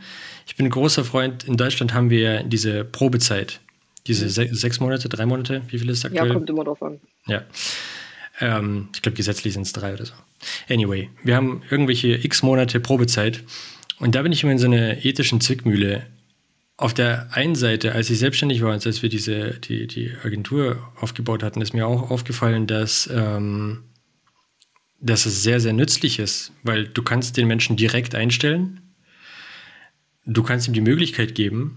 [0.46, 3.60] ich bin ein großer Freund, in Deutschland haben wir ja diese Probezeit.
[4.06, 6.32] Diese se sechs Monate, drei Monate, wie viel ist Ja, aktuell?
[6.32, 7.00] kommt immer drauf an.
[7.26, 7.42] Ja.
[8.40, 10.12] Ähm, ich glaube, gesetzlich sind es drei oder so.
[10.68, 13.42] Anyway, wir haben irgendwelche x Monate Probezeit
[13.98, 16.06] und da bin ich immer in so einer ethischen Zwickmühle.
[16.78, 20.92] Auf der einen Seite, als ich selbstständig war und als wir diese, die, die Agentur
[21.00, 23.84] aufgebaut hatten, ist mir auch aufgefallen, dass, ähm,
[25.00, 28.80] dass es sehr, sehr nützlich ist, weil du kannst den Menschen direkt einstellen,
[30.26, 31.76] du kannst ihm die Möglichkeit geben,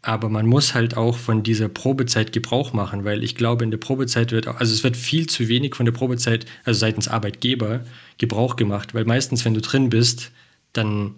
[0.00, 3.78] aber man muss halt auch von dieser Probezeit Gebrauch machen, weil ich glaube, in der
[3.78, 7.84] Probezeit wird, also es wird viel zu wenig von der Probezeit, also seitens Arbeitgeber,
[8.18, 10.32] Gebrauch gemacht, weil meistens, wenn du drin bist,
[10.72, 11.14] dann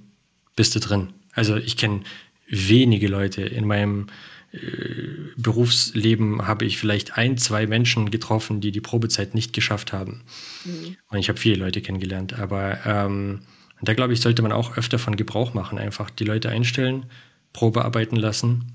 [0.55, 1.15] bist du drin.
[1.33, 2.03] Also ich kenne
[2.49, 4.07] wenige Leute in meinem
[4.53, 4.59] äh,
[5.37, 10.23] Berufsleben habe ich vielleicht ein, zwei Menschen getroffen, die die Probezeit nicht geschafft haben.
[11.09, 12.39] Und ich habe viele Leute kennengelernt.
[12.39, 13.41] Aber ähm,
[13.83, 15.79] da glaube ich, sollte man auch öfter von Gebrauch machen.
[15.79, 17.07] Einfach die Leute einstellen,
[17.53, 18.73] Probe arbeiten lassen.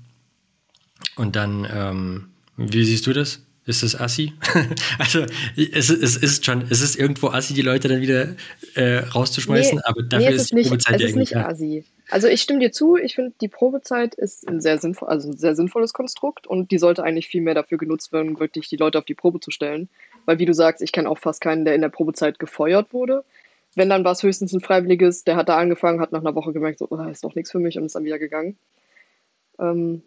[1.16, 3.42] Und dann, ähm, wie siehst du das?
[3.66, 4.32] Ist es assi?
[4.98, 5.24] also
[5.56, 8.34] es, es, ist schon, es ist irgendwo assi, die Leute dann wieder
[8.74, 11.84] äh, rauszuschmeißen, Nee, aber dafür nee, ist ist nicht, Probezeit es ja ist nicht assi.
[12.10, 15.36] Also ich stimme dir zu, ich finde, die Probezeit ist ein sehr, sinnvoll, also ein
[15.36, 18.98] sehr sinnvolles Konstrukt und die sollte eigentlich viel mehr dafür genutzt werden, wirklich die Leute
[18.98, 19.88] auf die Probe zu stellen.
[20.26, 23.24] Weil wie du sagst, ich kenne auch fast keinen, der in der Probezeit gefeuert wurde.
[23.76, 26.52] Wenn, dann war es höchstens ein Freiwilliges, der hat da angefangen, hat nach einer Woche
[26.52, 28.56] gemerkt, so, oh, ist doch nichts für mich und ist dann wieder gegangen.
[29.58, 30.02] Ähm,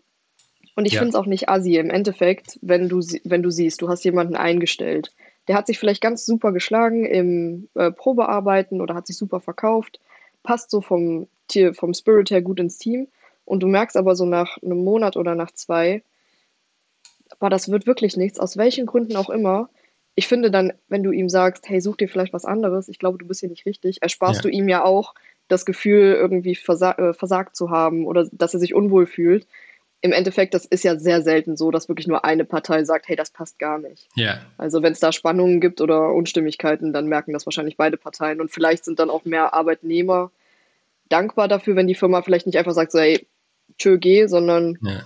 [0.76, 1.00] und ich Ja.
[1.00, 4.36] finde es auch nicht assi im Endeffekt, wenn du, wenn du siehst, du hast jemanden
[4.36, 5.14] eingestellt.
[5.48, 10.00] Der hat sich vielleicht ganz super geschlagen im äh, Probearbeiten oder hat sich super verkauft,
[10.44, 13.08] passt so vom, Tier, vom Spirit her gut ins Team.
[13.46, 16.04] Und du merkst aber so nach einem Monat oder nach zwei,
[17.40, 19.70] boah, das wird wirklich nichts, aus welchen Gründen auch immer.
[20.16, 23.18] Ich finde dann, wenn du ihm sagst, hey, such dir vielleicht was anderes, ich glaube,
[23.18, 24.50] du bist hier nicht richtig, ersparst Ja.
[24.50, 25.16] du ihm ja auch
[25.48, 29.48] das Gefühl, irgendwie versa äh, versagt zu haben oder dass er sich unwohl fühlt.
[30.04, 33.16] Im Endeffekt, das ist ja sehr selten so, dass wirklich nur eine Partei sagt, hey,
[33.16, 34.10] das passt gar nicht.
[34.16, 38.42] Ja, Also wenn es da Spannungen gibt oder Unstimmigkeiten, dann merken das wahrscheinlich beide Parteien.
[38.42, 40.30] Und vielleicht sind dann auch mehr Arbeitnehmer
[41.08, 43.26] dankbar dafür, wenn die Firma vielleicht nicht einfach sagt, so, hey,
[43.78, 45.04] tschö, geh, sondern ja.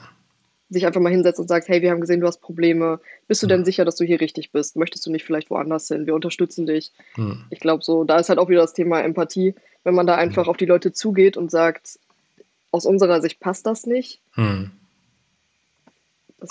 [0.70, 3.00] sich einfach mal hinsetzt und sagt, hey, wir haben gesehen, du hast Probleme.
[3.28, 4.78] Bist du denn sicher, dass du hier richtig bist?
[4.78, 6.08] Möchtest du nicht vielleicht woanders hin?
[6.08, 6.92] Wir unterstützen dich.
[7.14, 7.46] Hm.
[7.52, 9.54] Ich glaube so, da ist halt auch wieder das Thema Empathie.
[9.84, 12.00] Wenn man da einfach auf die Leute zugeht und sagt,
[12.72, 14.22] aus unserer Sicht passt das nicht.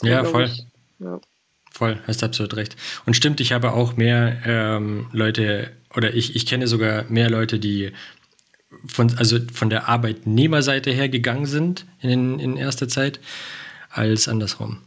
[0.03, 0.45] Ja, voll.
[0.45, 0.67] Ich,
[0.99, 1.21] ja.
[1.71, 2.77] Voll, hast absolut recht.
[3.05, 7.59] Und stimmt, ich habe auch mehr ähm, Leute, oder ich, ich kenne sogar mehr Leute,
[7.59, 7.93] die
[8.87, 13.21] von, also von der Arbeitnehmerseite her gegangen sind in, in erster Zeit,
[13.91, 14.79] als andersrum.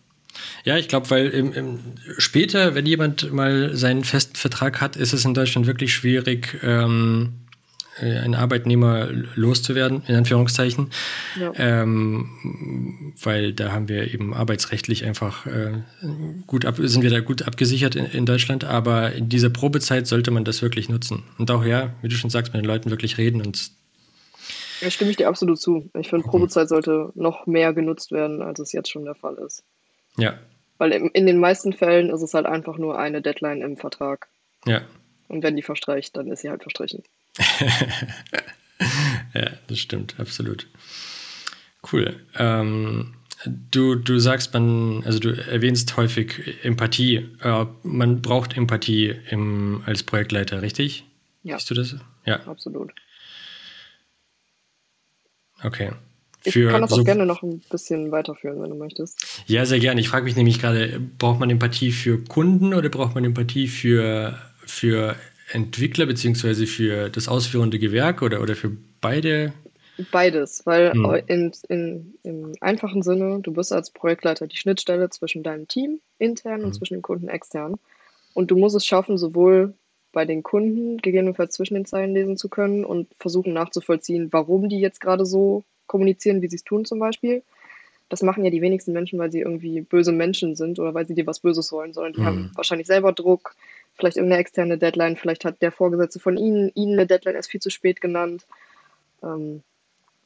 [0.64, 1.80] Ja, ich glaube, weil im, im,
[2.18, 7.34] später, wenn jemand mal seinen festen Vertrag hat, ist es in Deutschland wirklich schwierig, ähm,
[7.34, 7.49] äh,
[8.02, 10.92] einen Arbeitnehmer loszuwerden, in Anführungszeichen.
[11.40, 11.52] Ja.
[11.56, 15.82] Ähm, weil da haben wir eben arbeitsrechtlich einfach äh,
[16.48, 20.32] gut ab, sind wir da gut abgesichert in, in Deutschland, aber in dieser Probezeit sollte
[20.32, 21.24] man das wirklich nutzen.
[21.38, 23.72] Und auch ja, wie du schon sagst, mit den Leuten wirklich reden und
[24.82, 25.90] Da stimme ich dir absolut zu.
[26.00, 29.64] Ich finde, Probezeit sollte noch mehr genutzt werden, als es jetzt schon der Fall ist.
[30.18, 30.40] ja,
[30.78, 34.28] Weil in den meisten Fällen ist es halt einfach nur eine Deadline im Vertrag.
[34.66, 34.82] ja,
[35.28, 37.04] Und wenn die verstreicht, dann ist sie halt verstrichen.
[39.34, 40.68] ja, das stimmt, absolut.
[41.92, 42.20] Cool.
[42.38, 43.14] Ähm,
[43.72, 47.30] du, du sagst, man, also du erwähnst häufig Empathie.
[47.42, 51.06] Äh, man braucht Empathie im, als Projektleiter, richtig?
[51.44, 51.58] Ja.
[51.58, 51.96] Siehst du das?
[52.26, 52.92] Ja, Absolut.
[55.64, 55.92] okay.
[56.46, 59.44] Ich Für kann das so- auch gerne noch ein bisschen weiterführen, wenn du möchtest.
[59.48, 60.00] Ja, sehr gerne.
[60.00, 64.38] Ich frage mich nämlich gerade, braucht man Empathie für Kunden oder braucht man Empathie für,
[64.66, 65.16] für
[65.52, 69.54] Entwickler beziehungsweise für das ausführende Gewerk oder, oder für beide?
[70.12, 71.24] Beides, weil Hm.
[71.28, 76.64] in, in, im einfachen Sinne, du bist als Projektleiter die Schnittstelle zwischen deinem Team intern
[76.64, 76.74] und Mhm.
[76.74, 77.78] zwischen den Kunden extern.
[78.34, 79.74] Und du musst es schaffen, sowohl
[80.14, 84.80] bei den Kunden gegebenenfalls zwischen den Zeilen lesen zu können und versuchen nachzuvollziehen, warum die
[84.80, 87.44] jetzt gerade so kommunizieren, wie sie es tun zum Beispiel.
[88.10, 91.14] Das machen ja die wenigsten Menschen, weil sie irgendwie böse Menschen sind oder weil sie
[91.14, 92.26] dir was Böses wollen, sondern die Mhm.
[92.26, 93.56] haben wahrscheinlich selber Druck,
[94.00, 97.60] vielleicht irgendeine externe Deadline, vielleicht hat der Vorgesetzte von ihnen ihnen eine Deadline erst viel
[97.60, 98.46] zu spät genannt.
[99.22, 99.62] Ähm,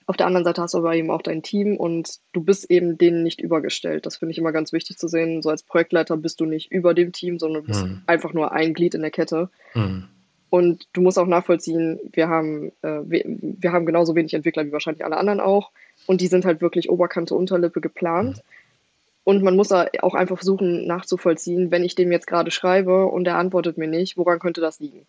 [0.06, 2.98] auf der anderen Seite hast du aber eben auch dein Team und du bist eben
[2.98, 4.06] denen nicht übergestellt.
[4.06, 5.42] Das finde ich immer ganz wichtig zu sehen.
[5.42, 8.02] So als Projektleiter bist du nicht über dem Team, sondern du bist Mhm.
[8.06, 9.50] einfach nur ein Glied in der Kette.
[9.72, 10.10] Hm.
[10.50, 14.72] Und du musst auch nachvollziehen, wir haben, äh, wir, wir haben genauso wenig Entwickler wie
[14.72, 15.72] wahrscheinlich alle anderen auch.
[16.06, 18.44] Und die sind halt wirklich Oberkante, Unterlippe geplant.
[19.24, 23.38] Und man muss auch einfach versuchen nachzuvollziehen, wenn ich dem jetzt gerade schreibe und er
[23.38, 25.06] antwortet mir nicht, woran könnte das liegen?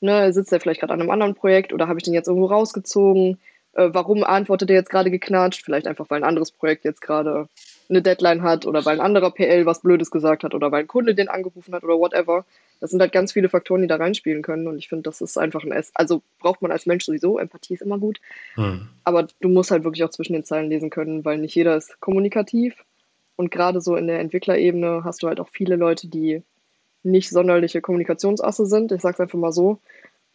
[0.00, 2.46] Ne, sitzt er vielleicht gerade an einem anderen Projekt oder habe ich den jetzt irgendwo
[2.46, 3.38] rausgezogen?
[3.74, 5.64] Äh, warum antwortet er jetzt gerade geknatscht?
[5.64, 7.48] Vielleicht einfach, weil ein anderes Projekt jetzt gerade
[7.88, 10.88] eine Deadline hat oder weil ein anderer PL was Blödes gesagt hat oder weil ein
[10.88, 12.44] Kunde den angerufen hat oder whatever.
[12.80, 15.38] Das sind halt ganz viele Faktoren, die da reinspielen können und ich finde, das ist
[15.38, 15.92] einfach ein S.
[15.94, 18.18] Also braucht man als Mensch sowieso, Empathie ist immer gut,
[18.54, 18.88] Hm.
[19.04, 22.00] aber du musst halt wirklich auch zwischen den Zeilen lesen können, weil nicht jeder ist
[22.00, 22.74] kommunikativ
[23.36, 26.42] und gerade so in der Entwicklerebene hast du halt auch viele Leute, die
[27.02, 29.80] nicht sonderliche Kommunikationsasse sind, ich sag's einfach mal so.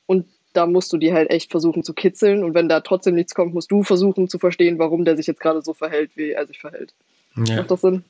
[0.05, 3.35] Und da musst du die halt echt versuchen zu kitzeln und wenn da trotzdem nichts
[3.35, 6.47] kommt, musst du versuchen zu verstehen, warum der sich jetzt gerade so verhält, wie er
[6.47, 6.93] sich verhält.
[7.35, 7.57] Ja.
[7.57, 8.03] Macht das Sinn?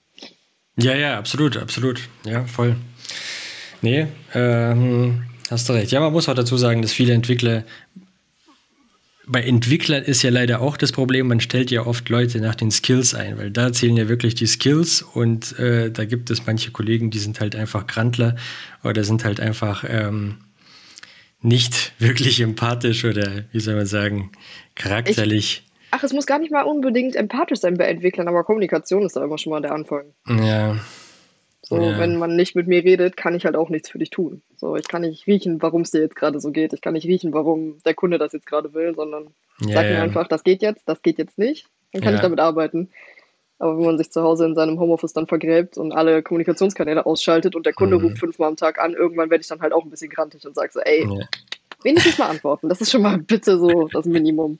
[0.77, 2.07] ja, ja, absolut, absolut.
[2.25, 2.75] Ja, voll.
[3.81, 5.91] Nee, ähm, hast du recht.
[5.91, 7.63] Ja, man muss auch dazu sagen, dass viele Entwickler
[9.27, 12.71] bei Entwicklern ist ja leider auch das Problem, man stellt ja oft Leute nach den
[12.71, 16.71] Skills ein, weil da zählen ja wirklich die Skills und äh, da gibt es manche
[16.71, 18.35] Kollegen, die sind halt einfach Grantler
[18.83, 20.37] oder sind halt einfach ähm,
[21.41, 24.31] nicht wirklich empathisch oder wie soll man sagen,
[24.75, 25.63] charakterlich.
[25.91, 29.23] Ach, es muss gar nicht mal unbedingt empathisch sein bei Entwicklern, aber Kommunikation ist da
[29.23, 30.13] immer schon mal der Anfang.
[30.27, 30.77] Ja.
[31.69, 31.97] So, Ja.
[31.97, 34.41] wenn man nicht mit mir redet, kann ich halt auch nichts für dich tun.
[34.55, 36.71] So, ich kann nicht riechen, warum es dir jetzt gerade so geht.
[36.71, 40.01] Ich kann nicht riechen, warum der Kunde das jetzt gerade will, sondern Ja, sag mir
[40.01, 41.67] einfach, das geht jetzt, das geht jetzt nicht.
[41.91, 42.89] Dann kann ich damit arbeiten.
[43.59, 47.55] Aber wenn man sich zu Hause in seinem Homeoffice dann vergräbt und alle Kommunikationskanäle ausschaltet
[47.55, 48.03] und der Kunde Mhm.
[48.05, 50.53] ruft fünfmal am Tag an, irgendwann werde ich dann halt auch ein bisschen grantig und
[50.55, 51.27] sage so, ey, Ja.
[51.83, 52.69] wenigstens mal antworten.
[52.69, 54.59] Das ist schon mal bitte so das Minimum.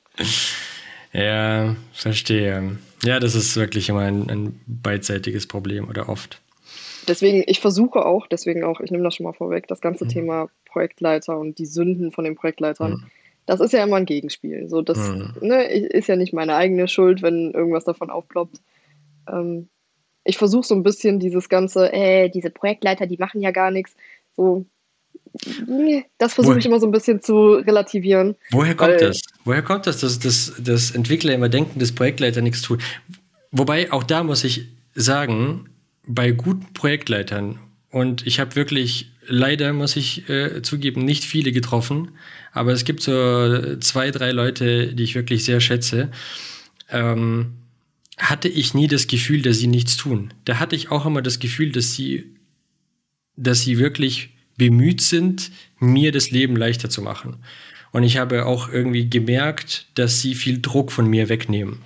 [1.12, 2.76] Ja, verstehe.
[3.04, 6.40] Ja, das ist wirklich immer ein, ein beidseitiges Problem oder oft.
[7.08, 10.08] Deswegen, ich versuche auch, deswegen auch, ich nehme das schon mal vorweg, das ganze Mhm.
[10.10, 13.04] Thema Projektleiter und die Sünden von den Projektleitern, Mhm.
[13.46, 14.68] das ist ja immer ein Gegenspiel.
[14.68, 15.32] So, das Mhm.
[15.40, 18.60] ne, ist ja nicht meine eigene Schuld, wenn irgendwas davon aufploppt.
[19.28, 19.68] Ähm,
[20.24, 23.96] ich versuche so ein bisschen dieses ganze, äh, diese Projektleiter, die machen ja gar nichts.
[24.36, 24.66] So,
[26.18, 28.36] das versuche ich immer so ein bisschen zu relativieren.
[28.50, 29.20] Woher kommt das?
[29.44, 32.80] Woher kommt das, dass, dass, dass Entwickler immer denken, dass Projektleiter nichts tun?
[33.50, 35.68] Wobei, auch da muss ich sagen,
[36.08, 37.58] bei guten Projektleitern,
[37.90, 42.10] und ich habe wirklich leider, muss ich äh, zugeben, nicht viele getroffen,
[42.52, 46.10] aber es gibt so zwei, drei Leute, die ich wirklich sehr schätze,
[46.90, 47.54] ähm,
[48.18, 50.34] hatte ich nie das Gefühl, dass sie nichts tun.
[50.44, 52.34] Da hatte ich auch immer das Gefühl, dass sie
[53.38, 57.36] dass sie wirklich bemüht sind, mir das Leben leichter zu machen.
[57.92, 61.78] Und ich habe auch irgendwie gemerkt, dass sie viel Druck von mir wegnehmen.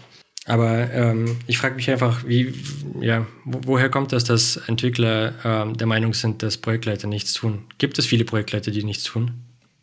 [0.47, 2.53] Aber ähm, ich frage mich einfach, wie,
[3.01, 7.65] ja, wo, woher kommt das, dass Entwickler ähm, der Meinung sind, dass Projektleiter nichts tun?
[7.79, 9.33] Gibt es viele Projektleiter, die nichts tun?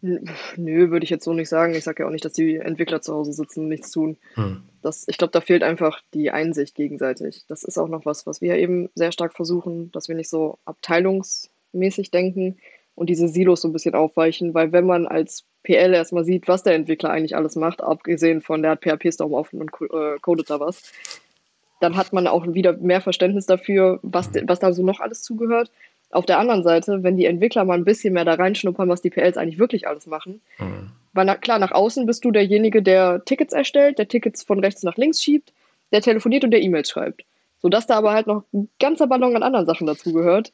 [0.02, 1.76] Nö, würde ich jetzt so nicht sagen.
[1.76, 4.18] Ich sage ja auch nicht, dass die Entwickler zu Hause sitzen und nichts tun.
[4.36, 4.62] Hm.
[4.82, 7.44] Das, ich glaube, da fehlt einfach die Einsicht gegenseitig.
[7.48, 10.58] Das ist auch noch was, was wir eben sehr stark versuchen, dass wir nicht so
[10.66, 12.58] abteilungsmäßig denken
[13.00, 16.64] und diese Silos so ein bisschen aufweichen, weil wenn man als PL erstmal sieht, was
[16.64, 20.60] der Entwickler eigentlich alles macht, abgesehen von der hat PHP-Storm offen und äh, codet da
[20.60, 20.92] was,
[21.80, 25.72] dann hat man auch wieder mehr Verständnis dafür, was, was da so noch alles zugehört.
[26.12, 29.12] Auf der anderen Seite, wenn die Entwickler mal ein bisschen mehr da reinschnuppern, was die
[29.12, 30.90] PLs eigentlich wirklich alles machen, Hm.
[31.14, 34.84] weil na, klar, nach außen bist du derjenige, der Tickets erstellt, der Tickets von rechts
[34.84, 35.54] nach links schiebt,
[35.94, 37.24] der telefoniert und der E-Mails schreibt.
[37.62, 40.52] Sodass da aber halt noch ein ganzer Ballon an anderen Sachen dazugehört.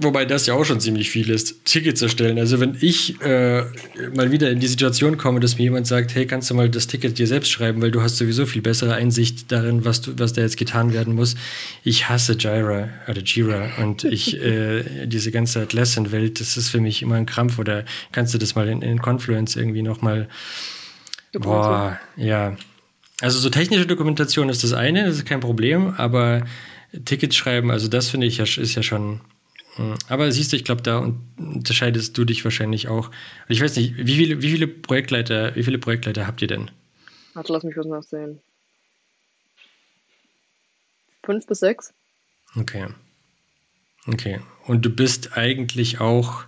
[0.00, 2.38] Wobei das ja auch schon ziemlich viel ist, Tickets erstellen.
[2.38, 3.64] Also wenn ich äh,
[4.14, 6.86] mal wieder in die Situation komme, dass mir jemand sagt, hey, kannst du mal das
[6.86, 10.32] Ticket dir selbst schreiben, weil du hast sowieso viel bessere Einsicht darin, was, du, was
[10.32, 11.34] da jetzt getan werden muss.
[11.82, 17.02] Ich hasse Jira oder Jira und ich äh, diese ganze Atlassian-Welt, das ist für mich
[17.02, 17.58] immer ein Krampf.
[17.58, 20.28] Oder kannst du das mal in, in Confluence irgendwie nochmal
[21.32, 22.56] Boah, ja.
[23.20, 26.44] Also so technische Dokumentation ist das eine, das ist kein Problem, aber
[27.04, 29.20] Tickets schreiben, also das finde ich ja, ist ja schon.
[29.78, 29.94] Mm.
[30.08, 33.10] Aber siehst du, ich glaube, da un- unterscheidest du dich wahrscheinlich auch.
[33.48, 36.70] Ich weiß nicht, wie viele, wie viele Projektleiter, wie viele Projektleiter habt ihr denn?
[37.34, 38.40] Warte, lass mich kurz nachsehen.
[41.24, 41.92] Fünf bis sechs?
[42.56, 42.86] Okay.
[44.06, 44.40] Okay.
[44.66, 46.44] Und du bist eigentlich auch,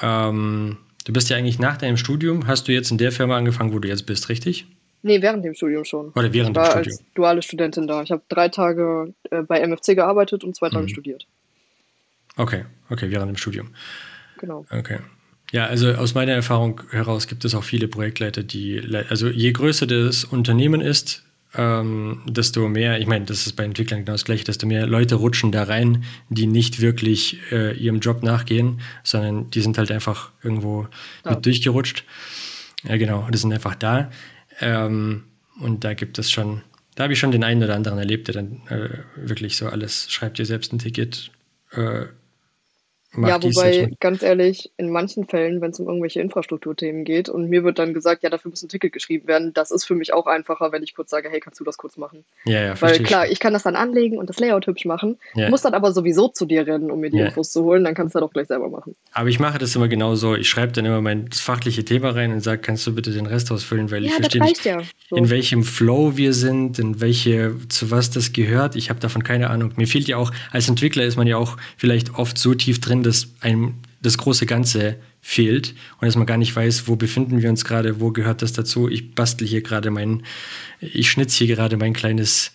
[0.00, 3.72] ähm, du bist ja eigentlich nach deinem Studium, hast du jetzt in der Firma angefangen,
[3.72, 4.66] wo du jetzt bist, richtig?
[5.02, 6.10] Nee, während dem Studium schon.
[6.10, 6.96] Oder Ich während dem war Studium?
[6.96, 8.02] als duale Studentin da.
[8.02, 10.88] Ich habe drei Tage äh, bei MFC gearbeitet und zwei Tage Mhm.
[10.88, 11.26] studiert.
[12.36, 13.70] Okay, okay, während dem Studium.
[14.38, 14.64] Genau.
[14.70, 14.98] Okay.
[15.52, 19.86] Ja, also aus meiner Erfahrung heraus gibt es auch viele Projektleiter, die, also je größer
[19.86, 21.22] das Unternehmen ist,
[21.54, 25.14] ähm, desto mehr, ich meine, das ist bei Entwicklern genau das gleiche, desto mehr Leute
[25.14, 30.32] rutschen da rein, die nicht wirklich äh, ihrem Job nachgehen, sondern die sind halt einfach
[30.42, 30.88] irgendwo
[31.24, 31.30] Ja.
[31.32, 32.04] mit durchgerutscht.
[32.82, 34.10] Ja, genau, die sind einfach da.
[34.60, 35.24] Ähm,
[35.60, 36.62] und da gibt es schon,
[36.96, 40.10] da habe ich schon den einen oder anderen erlebt, der dann äh, wirklich so alles,
[40.10, 41.30] schreibt dir selbst ein Ticket,
[41.70, 42.06] äh,
[43.16, 47.64] Ja, wobei, ganz ehrlich, in manchen Fällen, wenn es um irgendwelche Infrastrukturthemen geht und mir
[47.64, 50.26] wird dann gesagt, ja, dafür muss ein Ticket geschrieben werden, das ist für mich auch
[50.26, 52.24] einfacher, wenn ich kurz sage, hey, kannst du das kurz machen?
[52.44, 55.48] Ja, ja, Weil klar, ich kann das dann anlegen und das Layout hübsch machen, Ja.
[55.50, 57.26] muss dann aber sowieso zu dir rennen, um mir die Ja.
[57.26, 58.94] Infos zu holen, dann kannst du das doch gleich selber machen.
[59.12, 60.34] Aber ich mache das immer genauso.
[60.34, 63.50] Ich schreibe dann immer mein fachliche Thema rein und sage, kannst du bitte den Rest
[63.52, 64.82] ausfüllen, weil ich verstehe nicht, ja.
[65.08, 65.16] So.
[65.16, 68.76] in welchem Flow wir sind, in welche, zu was das gehört.
[68.76, 69.72] Ich habe davon keine Ahnung.
[69.76, 73.02] Mir fehlt ja auch, als Entwickler ist man ja auch vielleicht oft so tief drin,
[73.06, 77.48] dass einem das große Ganze fehlt und dass man gar nicht weiß, wo befinden wir
[77.50, 78.88] uns gerade, wo gehört das dazu.
[78.88, 80.22] Ich bastel hier gerade mein,
[80.80, 82.52] ich schnitze hier gerade mein kleines,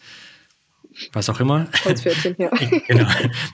[1.13, 1.67] was auch immer.
[1.83, 2.49] Holzpferdchen, ja.
[2.87, 3.07] genau,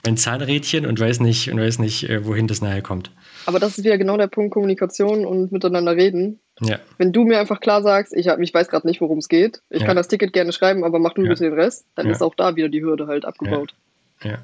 [0.04, 3.10] mein Zahnrädchen und weiß nicht, und weiß nicht, äh, wohin das nachher kommt.
[3.46, 6.38] Aber das ist wieder genau der Punkt Kommunikation und miteinander reden.
[6.60, 6.78] Ja.
[6.98, 9.62] Wenn du mir einfach klar sagst, ich, hab, ich weiß gerade nicht, worum es geht,
[9.70, 9.86] ich Ja.
[9.86, 11.30] kann das Ticket gerne schreiben, aber mach du Ja.
[11.30, 12.12] bitte den Rest, dann Ja.
[12.12, 13.74] ist auch da wieder die Hürde halt abgebaut.
[14.22, 14.38] Ja.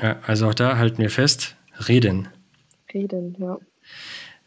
[0.00, 0.18] Ja.
[0.26, 1.56] Also auch da halten wir fest,
[1.88, 2.28] reden.
[2.92, 3.58] Reden, ja.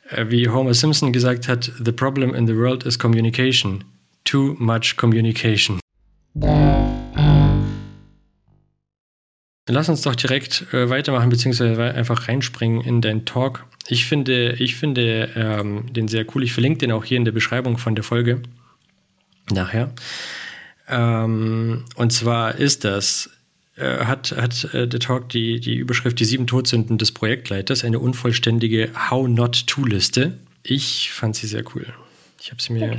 [0.09, 3.83] Äh, Wie Homer Simpson gesagt hat, the problem in the world is communication.
[4.25, 5.79] too much communication.
[9.67, 13.65] Lass uns doch direkt äh, weitermachen, beziehungsweise einfach reinspringen in deinen Talk.
[13.87, 16.43] Ich finde, ich finde ähm, den sehr cool.
[16.43, 18.43] Ich verlinke den auch hier in der Beschreibung von der Folge
[19.51, 19.91] nachher.
[20.87, 23.31] Ähm, und zwar ist das,
[23.83, 28.89] hat, hat äh, der Talk die, die Überschrift Die sieben Todsünden des Projektleiters, eine unvollständige
[29.09, 30.37] How Not To-Liste.
[30.63, 31.85] Ich fand sie sehr cool.
[32.41, 32.97] Ich habe sie mir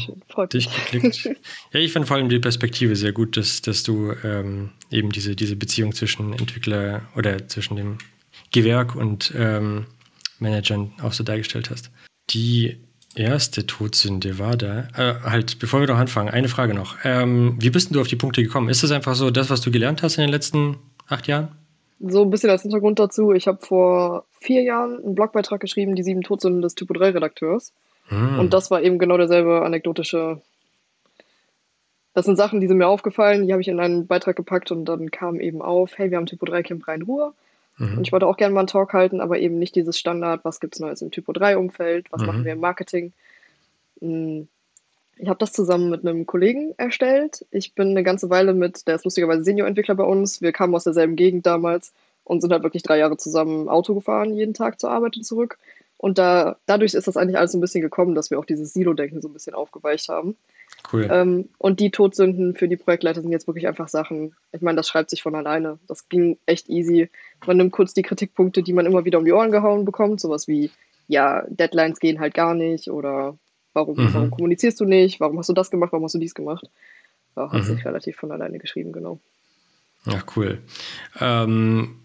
[0.49, 1.25] durchgeklickt.
[1.73, 5.37] ja, ich fand vor allem die Perspektive sehr gut, dass, dass du ähm, eben diese,
[5.37, 7.99] diese Beziehung zwischen Entwickler oder zwischen dem
[8.51, 9.87] Gewerk und ähm,
[10.41, 11.91] Managern auch so dargestellt hast.
[12.31, 12.79] Die
[13.17, 14.89] erste Todsünde war da.
[14.97, 16.97] Äh, halt, bevor wir noch anfangen, eine Frage noch.
[17.05, 18.69] Ähm, wie bist denn du auf die Punkte gekommen?
[18.69, 20.77] Ist das einfach so das, was du gelernt hast in den letzten
[21.09, 21.49] acht Jahren?
[22.01, 23.33] So ein bisschen als Hintergrund dazu.
[23.33, 27.73] Ich habe vor vier Jahren einen Blogbeitrag geschrieben, die sieben Todsünden des Typo 3 Redakteurs.
[28.09, 28.39] Hm.
[28.39, 30.41] Und das war eben genau derselbe anekdotische.
[32.15, 34.85] Das sind Sachen, die sind mir aufgefallen, die habe ich in einen Beitrag gepackt und
[34.87, 37.35] dann kam eben auf, hey, wir haben Typo 3 Camp Rhein-Ruhr.
[37.79, 37.99] Mhm.
[37.99, 40.61] Und ich wollte auch gerne mal einen Talk halten, aber eben nicht dieses Standard, was
[40.61, 42.27] gibt es Neues im Typo 3-Umfeld, was Mhm.
[42.27, 43.13] machen wir im Marketing.
[44.01, 44.43] Mm,
[45.19, 47.47] Ich habe das zusammen mit einem Kollegen erstellt.
[47.51, 50.43] Ich bin eine ganze Weile mit, der ist lustigerweise Senior-Entwickler bei uns.
[50.43, 54.35] Wir kamen aus derselben Gegend damals und sind halt wirklich drei Jahre zusammen Auto gefahren,
[54.35, 55.57] jeden Tag zur Arbeit und zurück.
[55.99, 58.73] Und da, dadurch ist das eigentlich alles so ein bisschen gekommen, dass wir auch dieses
[58.75, 60.37] Silo-Denken so ein bisschen aufgeweicht haben.
[60.93, 61.09] Cool.
[61.11, 64.89] Ähm, und die Todsünden für die Projektleiter sind jetzt wirklich einfach Sachen, ich meine, das
[64.89, 65.79] schreibt sich von alleine.
[65.89, 67.09] Das ging echt easy.
[67.47, 70.47] Man nimmt kurz die Kritikpunkte, die man immer wieder um die Ohren gehauen bekommt, sowas
[70.49, 70.71] wie,
[71.09, 73.39] ja, Deadlines gehen halt gar nicht oder
[73.73, 74.15] warum, Mhm.
[74.15, 76.69] warum kommunizierst du nicht, warum hast du das gemacht, warum hast du dies gemacht.
[77.37, 77.65] Ja, hat Mhm.
[77.65, 79.19] sich relativ von alleine geschrieben, genau.
[80.05, 80.59] Ja, cool.
[81.21, 81.97] Ähm,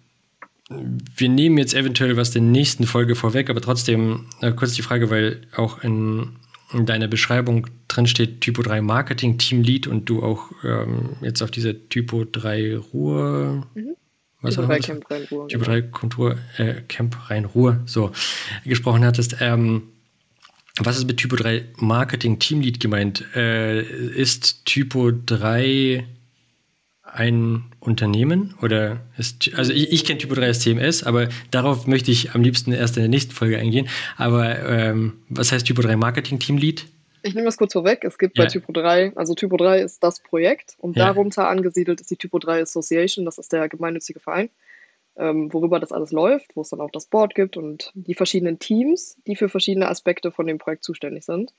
[1.16, 5.10] wir nehmen jetzt eventuell was der nächsten Folge vorweg, aber trotzdem äh, kurz die Frage,
[5.10, 6.36] weil auch in,
[6.74, 11.42] in deiner Beschreibung drin steht Typo 3 Marketing Team Lead und du auch ähm, jetzt
[11.42, 13.68] auf dieser Typo 3 Ruhr.
[13.76, 13.96] Mhm.
[14.42, 15.78] Was Typo auch 3 immer das Camp Rhein-Ruhr, Typo genau.
[15.78, 18.12] 3 Kontur, äh, Camp Rhein-Ruhr, so
[18.66, 19.38] gesprochen hattest.
[19.40, 19.84] Ähm,
[20.78, 23.26] was ist mit Typo 3 Marketing Team Lead gemeint?
[23.36, 26.06] Äh, ist Typo 3
[27.04, 32.12] ein Unternehmen oder ist, also ich, ich kenne Typo 3 als TMS, aber darauf möchte
[32.12, 33.90] ich am liebsten erst in der nächsten Folge eingehen.
[34.18, 36.86] Aber ähm, was heißt Typo 3 Marketing Team Lead?
[37.24, 38.04] Ich nehme das kurz vorweg.
[38.04, 38.46] Es gibt Ja.
[38.46, 41.06] bei Typo 3, also Typo 3 ist das Projekt und Ja.
[41.08, 44.50] darunter angesiedelt ist die Typo 3 Association, das ist der gemeinnützige Verein,
[45.18, 48.60] ähm, worüber das alles läuft, wo es dann auch das Board gibt und die verschiedenen
[48.60, 51.52] Teams, die für verschiedene Aspekte von dem Projekt zuständig sind.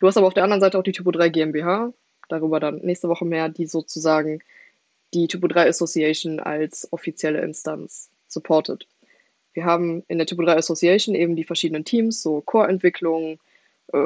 [0.00, 1.92] Du hast aber auf der anderen Seite auch die Typo 3 GmbH,
[2.28, 4.40] darüber dann nächste Woche mehr, die sozusagen
[5.14, 8.86] die Typo 3 Association als offizielle Instanz supportet.
[9.52, 13.40] Wir haben in der Typo 3 Association eben die verschiedenen Teams, so Core-Entwicklung,
[13.92, 13.98] äh,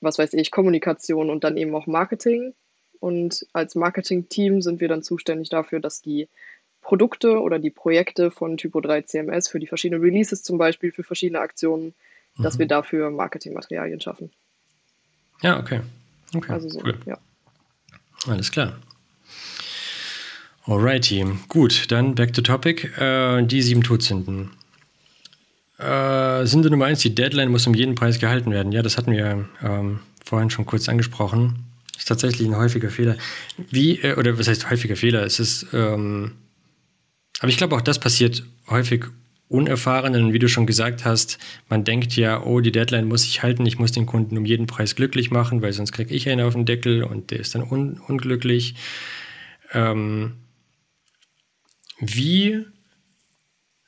[0.00, 2.54] was weiß ich, Kommunikation und dann eben auch Marketing.
[3.00, 6.28] Und als Marketing-Team sind wir dann zuständig dafür, dass die
[6.80, 11.02] Produkte oder die Projekte von Typo 3 CMS für die verschiedenen Releases zum Beispiel, für
[11.02, 11.94] verschiedene Aktionen,
[12.38, 12.58] dass Mhm.
[12.60, 14.30] wir dafür Marketingmaterialien schaffen.
[15.42, 15.80] Ja, okay.
[16.36, 16.52] okay.
[16.52, 16.98] Also so, cool.
[17.06, 17.18] ja.
[18.26, 18.78] Alles klar.
[20.66, 22.88] Alrighty, gut, dann back to topic.
[22.98, 24.50] Äh, die sieben Todsünden.
[25.78, 28.72] Äh, Sünde Nummer eins, die Deadline muss um jeden Preis gehalten werden.
[28.72, 31.64] Ja, das hatten wir ähm, vorhin schon kurz angesprochen.
[31.98, 33.16] Ist tatsächlich ein häufiger Fehler.
[33.70, 35.22] Wie, äh, oder was heißt häufiger Fehler?
[35.24, 36.32] Es ist, ähm,
[37.40, 39.04] aber ich glaube auch das passiert häufig
[39.48, 41.38] Unerfahrenen, wie du schon gesagt hast,
[41.68, 44.66] man denkt ja, oh, die Deadline muss ich halten, ich muss den Kunden um jeden
[44.66, 47.62] Preis glücklich machen, weil sonst kriege ich einen auf den Deckel und der ist dann
[47.62, 48.74] un unglücklich.
[49.74, 50.32] Ähm,
[52.06, 52.66] wie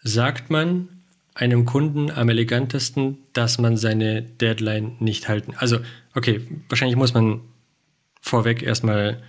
[0.03, 0.89] sagt man
[1.35, 5.55] einem Kunden am elegantesten, dass man seine Deadline nicht halten?
[5.57, 5.81] Also,
[6.15, 7.41] okay, wahrscheinlich muss man
[8.21, 9.23] vorweg erstmal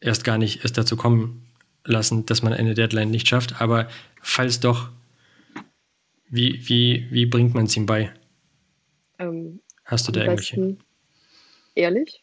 [0.00, 1.46] erst gar nicht erst dazu kommen
[1.84, 3.88] lassen, dass man eine Deadline nicht schafft, aber
[4.20, 4.90] falls doch,
[6.28, 8.12] wie, wie, wie bringt man es ihm bei?
[9.18, 10.76] Ähm, Hast du da irgendwelche?
[11.74, 12.22] ehrlich,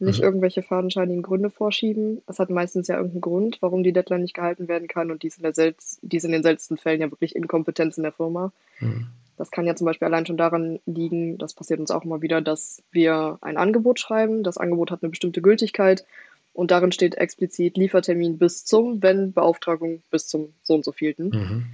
[0.00, 0.24] nicht Mhm.
[0.24, 2.22] irgendwelche fadenscheinigen Gründe vorschieben.
[2.26, 5.28] Es hat meistens ja irgendeinen Grund, warum die Deadline nicht gehalten werden kann und die
[5.28, 8.12] ist in, der selz die ist in den seltensten Fällen ja wirklich Inkompetenz in der
[8.12, 8.52] Firma.
[8.80, 9.06] Mhm.
[9.36, 12.42] Das kann ja zum Beispiel allein schon daran liegen, das passiert uns auch immer wieder,
[12.42, 14.42] dass wir ein Angebot schreiben.
[14.42, 16.04] Das Angebot hat eine bestimmte Gültigkeit
[16.52, 21.28] und darin steht explizit Liefertermin bis zum, wenn Beauftragung bis zum so und so vielten.
[21.30, 21.64] Mhm.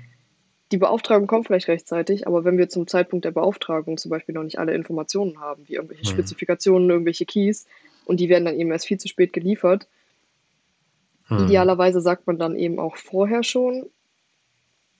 [0.73, 4.43] Die Beauftragung kommt vielleicht rechtzeitig, aber wenn wir zum Zeitpunkt der Beauftragung zum Beispiel noch
[4.43, 6.09] nicht alle Informationen haben, wie irgendwelche Mhm.
[6.09, 7.67] Spezifikationen, irgendwelche Keys,
[8.07, 9.87] und die werden dann eben erst viel zu spät geliefert,
[11.29, 11.45] Mhm.
[11.47, 13.87] Idealerweise sagt man dann eben auch vorher schon,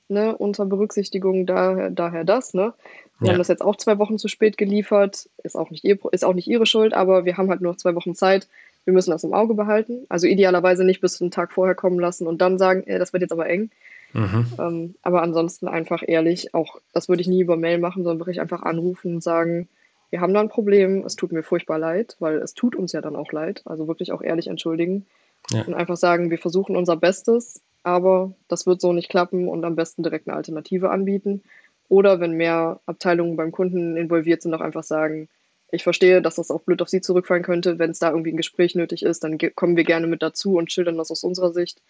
[0.09, 2.75] ne, unter Berücksichtigung daher, daher das, ne?
[3.19, 3.33] Wir Ja.
[3.33, 6.35] haben das jetzt auch zwei Wochen zu spät geliefert, ist auch, nicht ihr, ist auch
[6.35, 8.49] nicht ihre Schuld, aber wir haben halt nur noch zwei Wochen Zeit.
[8.85, 10.07] wir müssen das im Auge behalten.
[10.09, 13.21] Also idealerweise nicht bis einen Tag vorher kommen lassen und dann sagen, äh, das wird
[13.23, 13.71] jetzt aber eng.
[14.13, 14.47] Mhm.
[14.61, 18.41] Ähm, aber ansonsten einfach ehrlich, auch das würde ich nie über Mail machen, sondern wirklich
[18.41, 19.69] einfach anrufen und sagen,
[20.11, 23.01] wir haben da ein Problem, es tut mir furchtbar leid, weil es tut uns ja
[23.01, 23.63] dann auch leid.
[23.65, 25.07] Also wirklich auch ehrlich entschuldigen
[25.51, 25.63] Ja.
[25.63, 29.77] und einfach sagen, wir versuchen unser Bestes, aber das wird so nicht klappen und am
[29.77, 31.43] besten direkt eine Alternative anbieten.
[31.89, 35.29] Oder wenn mehr Abteilungen beim Kunden involviert sind, auch einfach sagen,
[35.71, 37.79] ich verstehe, dass das auch blöd auf Sie zurückfallen könnte.
[37.79, 40.73] Wenn es da irgendwie ein Gespräch nötig ist, dann kommen wir gerne mit dazu und
[40.73, 41.81] schildern das aus unserer Sicht.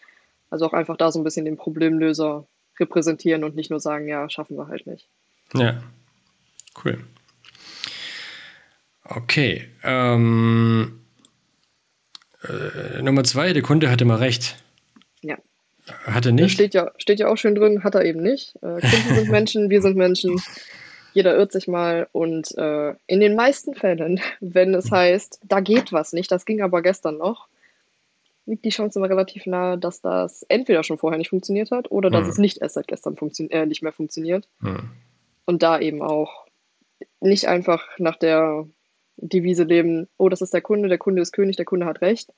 [0.50, 2.46] Also auch einfach da so ein bisschen den Problemlöser
[2.78, 5.08] repräsentieren und nicht nur sagen, ja, schaffen wir halt nicht.
[5.54, 5.82] Ja,
[6.84, 6.98] cool.
[9.08, 9.68] Okay.
[9.82, 11.00] Ähm,
[12.42, 14.62] äh, Nummer zwei, der Kunde hatte mal recht.
[15.22, 15.36] Ja.
[16.04, 16.52] Hatte nicht?
[16.52, 18.56] steht ja, steht ja auch schön drin, hat er eben nicht.
[18.56, 20.40] Äh, Kunden sind Menschen, wir sind Menschen.
[21.12, 22.08] Jeder irrt sich mal.
[22.12, 26.62] Und äh, in den meisten Fällen, wenn es heißt, da geht was nicht, das ging
[26.62, 27.48] aber gestern noch,
[28.46, 32.10] liegt die Chance immer relativ nahe, dass das entweder schon vorher nicht funktioniert hat oder
[32.10, 32.30] dass Hm.
[32.30, 33.16] es nicht erst seit gestern
[33.50, 34.48] äh, nicht mehr funktioniert.
[34.60, 34.90] Hm.
[35.46, 36.46] Und da eben auch
[37.20, 38.66] nicht einfach nach der
[39.16, 42.32] Devise leben, oh, das ist der Kunde, der Kunde ist König, der Kunde hat recht,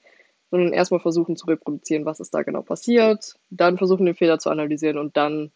[0.51, 4.51] sondern erstmal versuchen zu reproduzieren, was ist da genau passiert, dann versuchen den Fehler zu
[4.51, 5.51] analysieren und dann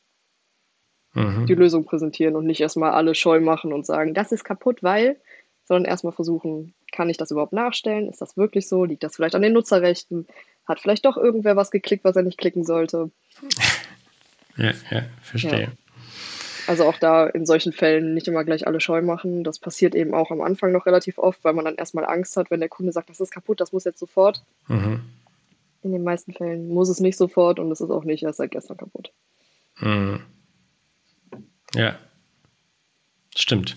[1.15, 1.47] Mhm.
[1.47, 5.21] die Lösung präsentieren und nicht erstmal alle scheu machen und sagen, das ist kaputt, weil,
[5.65, 8.09] sondern erstmal versuchen, kann ich das überhaupt nachstellen?
[8.09, 8.85] Ist das wirklich so?
[8.85, 10.27] Liegt das vielleicht an den Nutzerrechten?
[10.67, 13.11] Hat vielleicht doch irgendwer was geklickt, was er nicht klicken sollte?
[14.59, 15.61] Ja, ja, verstehe.
[15.63, 15.69] Ja.
[16.73, 19.45] Also auch da in solchen Fällen nicht immer gleich alle scheu machen.
[19.45, 22.51] Das passiert eben auch am Anfang noch relativ oft, weil man dann erstmal Angst hat,
[22.51, 24.43] wenn der Kunde sagt, das ist kaputt, das muss jetzt sofort.
[24.69, 25.03] Mhm.
[25.83, 28.53] In den meisten Fällen muss es nicht sofort und es ist auch nicht erst seit
[28.53, 29.13] gestern kaputt.
[29.81, 30.23] Mhm.
[31.75, 31.99] Ja.
[33.37, 33.77] Stimmt.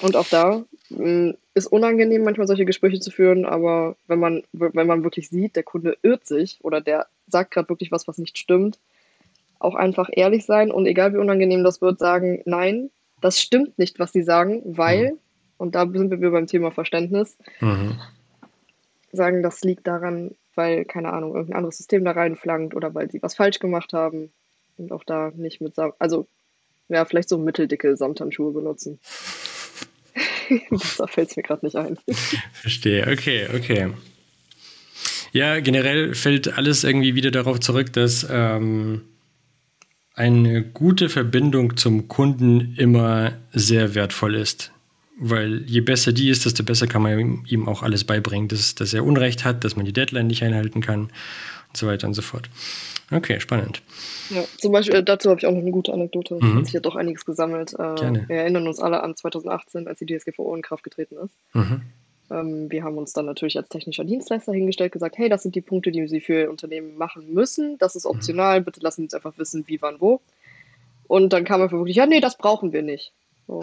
[0.00, 4.86] Und auch da mh, ist unangenehm, manchmal solche Gespräche zu führen, aber wenn man, wenn
[4.86, 8.38] man wirklich sieht, der Kunde irrt sich oder der sagt gerade wirklich was, was nicht
[8.38, 8.78] stimmt,
[9.58, 12.90] auch einfach ehrlich sein und egal wie unangenehm das wird, sagen, nein,
[13.20, 15.16] das stimmt nicht, was sie sagen, weil,
[15.56, 17.98] und da sind wir wieder beim Thema Verständnis, Mhm.
[19.12, 23.22] sagen, das liegt daran, weil, keine Ahnung, irgendein anderes System da reinflankt oder weil sie
[23.22, 24.30] was falsch gemacht haben
[24.76, 26.26] und auch da nicht mit, Sam also
[26.88, 29.00] ja, vielleicht so mitteldicke Samthandschuhe benutzen.
[30.98, 31.98] da fällt es mir gerade nicht ein.
[32.52, 33.92] Verstehe, okay, okay.
[35.32, 39.02] Ja, generell fällt alles irgendwie wieder darauf zurück, dass ähm,
[40.16, 44.72] eine gute Verbindung zum Kunden immer sehr wertvoll ist.
[45.18, 48.92] Weil je besser die ist, desto besser kann man ihm- auch alles beibringen, dass, dass
[48.92, 52.20] er Unrecht hat, dass man die Deadline nicht einhalten kann und so weiter und so
[52.22, 52.50] fort.
[53.10, 53.82] Okay, spannend.
[54.30, 56.38] Ja, zum Beispiel, äh, dazu habe ich auch noch eine gute Anekdote.
[56.40, 56.64] Mhm.
[56.64, 57.72] Sich ja doch einiges gesammelt.
[57.74, 58.24] Äh, Gerne.
[58.26, 61.34] Wir erinnern uns alle an 2018, als die DSGVO in Kraft getreten ist.
[61.54, 61.82] Mhm.
[62.30, 65.60] Ähm, wir haben uns dann natürlich als technischer Dienstleister hingestellt, gesagt, hey, das sind die
[65.60, 67.78] Punkte, die Sie für Ihr Unternehmen machen müssen.
[67.78, 68.60] Das ist optional.
[68.60, 70.20] Bitte lassen Sie uns einfach wissen, wie, wann, wo.
[71.06, 73.12] Und dann kam einfach wirklich, ja, nee, das brauchen wir nicht.
[73.46, 73.62] So.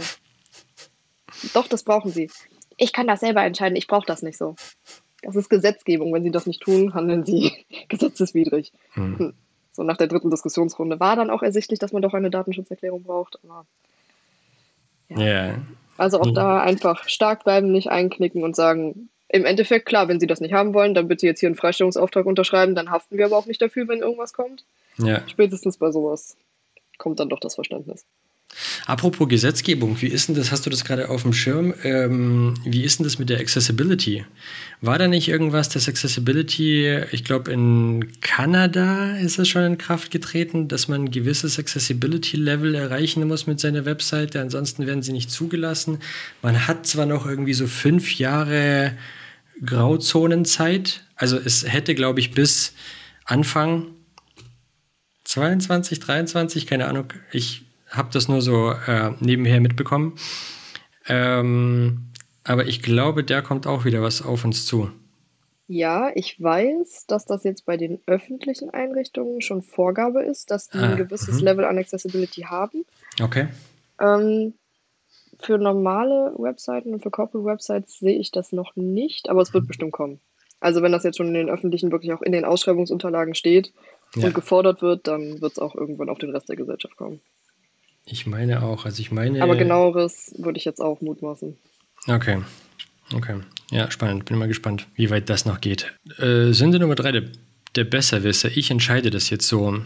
[1.54, 2.30] Doch, das brauchen Sie.
[2.78, 3.76] Ich kann das selber entscheiden.
[3.76, 4.56] Ich brauche das nicht so.
[5.22, 6.14] Das ist Gesetzgebung.
[6.14, 7.52] Wenn Sie das nicht tun, handeln Sie
[7.90, 8.72] gesetzeswidrig.
[8.96, 9.20] Mhm.
[9.20, 9.34] Hm.
[9.72, 13.40] So nach der dritten Diskussionsrunde war dann auch ersichtlich, dass man doch eine Datenschutzerklärung braucht.
[13.44, 13.66] Aber
[15.10, 15.56] Ja,
[15.98, 16.34] also auch Mhm.
[16.36, 20.54] da einfach stark bleiben, nicht einknicken und sagen, im Endeffekt, klar, wenn Sie das nicht
[20.54, 23.62] haben wollen, dann bitte jetzt hier einen Freistellungsauftrag unterschreiben, dann haften wir aber auch nicht
[23.62, 24.64] dafür, wenn irgendwas kommt.
[24.98, 25.28] ja.
[25.28, 26.38] Spätestens bei sowas
[27.00, 28.06] kommt dann doch das Verständnis.
[28.86, 30.52] Apropos Gesetzgebung, wie ist denn das?
[30.52, 31.74] Hast du das gerade auf dem Schirm?
[31.84, 34.26] Ähm, wie ist denn das mit der Accessibility?
[34.82, 40.12] War da nicht irgendwas, das Accessibility, ich glaube in Kanada ist es schon in Kraft
[40.12, 45.32] getreten, dass man ein gewisses Accessibility-Level erreichen muss mit seiner Webseite, ansonsten werden sie nicht
[45.32, 46.00] zugelassen.
[46.42, 48.98] Man hat zwar noch irgendwie so fünf Jahre
[49.66, 52.74] Grauzonenzeit, also es hätte, glaube ich, bis
[53.26, 53.88] Anfang
[55.24, 57.63] 22, 23, keine Ahnung, ich
[57.94, 60.16] habe das nur so äh, nebenher mitbekommen.
[61.08, 62.08] Ähm,
[62.44, 64.92] aber ich glaube, der kommt auch wieder was auf uns zu.
[65.68, 70.78] Ja, ich weiß, dass das jetzt bei den öffentlichen Einrichtungen schon Vorgabe ist, dass die
[70.78, 71.46] Ah, ein gewisses mhm.
[71.46, 72.86] Level an Accessibility haben.
[73.22, 73.48] Okay.
[74.00, 74.54] Ähm,
[75.40, 79.68] für normale Webseiten und für Corporate Websites sehe ich das noch nicht, aber es wird
[79.68, 80.20] bestimmt kommen.
[80.60, 83.74] Also wenn das jetzt schon in den öffentlichen wirklich auch in den Ausschreibungsunterlagen steht
[84.16, 84.28] Ja.
[84.28, 87.20] und gefordert wird, dann wird es auch irgendwann auf den Rest der Gesellschaft kommen.
[88.06, 88.86] Ich meine auch.
[88.86, 89.42] Also ich meine.
[89.42, 91.58] Aber genaueres würde ich jetzt auch mutmaßen.
[92.08, 92.42] Okay.
[93.14, 93.40] Okay.
[93.72, 94.26] Ja, spannend.
[94.26, 95.94] Bin mal gespannt, wie weit das noch geht.
[96.18, 97.24] Äh, Sünde Nummer drei, der,
[97.76, 98.50] der Besserwisser.
[98.56, 99.82] Ich entscheide das jetzt so.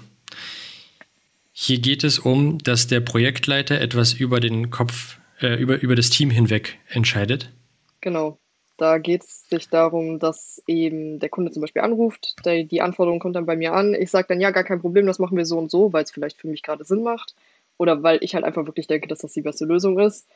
[1.51, 6.09] Hier geht es um, dass der Projektleiter etwas über den Kopf, äh, über, über das
[6.09, 7.49] Team hinweg entscheidet.
[8.01, 8.37] Genau.
[8.77, 13.35] Da geht es sich darum, dass eben der Kunde zum Beispiel anruft, die Anforderung kommt
[13.35, 13.95] dann bei mir an.
[13.95, 16.11] Ich sage dann, ja, gar kein Problem, das machen wir so und so, weil es
[16.11, 17.33] vielleicht für mich gerade Sinn macht.
[17.77, 20.27] Oder weil ich halt einfach wirklich denke, dass das die beste Lösung ist.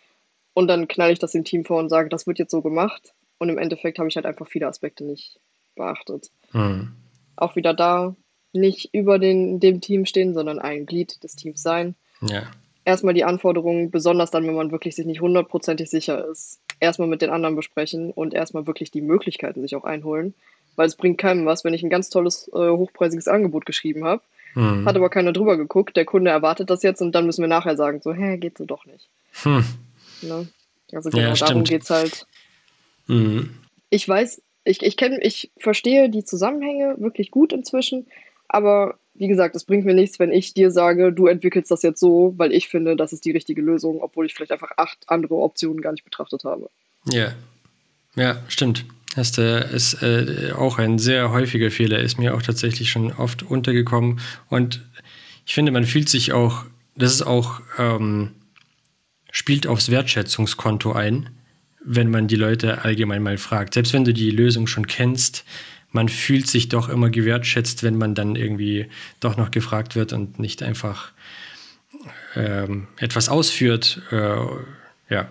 [0.53, 3.13] Und dann knall ich das dem Team vor und sage, das wird jetzt so gemacht.
[3.37, 5.39] Und im Endeffekt habe ich halt einfach viele Aspekte nicht
[5.75, 6.29] beachtet.
[6.51, 6.93] Hm.
[7.35, 8.15] Auch wieder da,
[8.53, 11.95] nicht über den, dem Team stehen, sondern ein Glied des Teams sein.
[12.21, 12.43] Ja.
[12.83, 17.21] Erstmal die Anforderungen, besonders dann, wenn man wirklich sich nicht hundertprozentig sicher ist, erstmal mit
[17.21, 20.33] den anderen besprechen und erstmal wirklich die Möglichkeiten sich auch einholen.
[20.75, 24.23] Weil es bringt keinem was, wenn ich ein ganz tolles, äh, hochpreisiges Angebot geschrieben habe,
[24.53, 24.85] Hm.
[24.85, 27.75] hat aber keiner drüber geguckt, der Kunde erwartet das jetzt und dann müssen wir nachher
[27.77, 29.07] sagen, so, hä, geht so doch nicht.
[29.43, 29.63] Hm.
[30.21, 30.47] Ne?
[30.93, 31.69] Also Ja, genau darum stimmt.
[31.69, 32.27] geht's halt.
[33.07, 33.51] Hm.
[33.89, 38.07] Ich weiß, ich, ich kenne, ich verstehe die Zusammenhänge wirklich gut inzwischen,
[38.47, 41.99] aber wie gesagt, es bringt mir nichts, wenn ich dir sage, du entwickelst das jetzt
[41.99, 45.35] so, weil ich finde, das ist die richtige Lösung, obwohl ich vielleicht einfach acht andere
[45.35, 46.69] Optionen gar nicht betrachtet habe.
[47.09, 47.33] Ja.
[48.15, 48.85] Ja, stimmt.
[49.15, 54.19] Das ist äh, auch ein sehr häufiger Fehler, ist mir auch tatsächlich schon oft untergekommen.
[54.47, 54.81] Und
[55.45, 58.31] ich finde, man fühlt sich auch, das ist auch, ähm,
[59.31, 61.29] spielt aufs Wertschätzungskonto ein,
[61.83, 63.73] wenn man die Leute allgemein mal fragt.
[63.73, 65.43] Selbst wenn du die Lösung schon kennst,
[65.91, 68.87] man fühlt sich doch immer gewertschätzt, wenn man dann irgendwie
[69.19, 71.11] doch noch gefragt wird und nicht einfach
[72.35, 74.01] ähm, etwas ausführt.
[74.11, 74.35] Äh,
[75.09, 75.29] ja,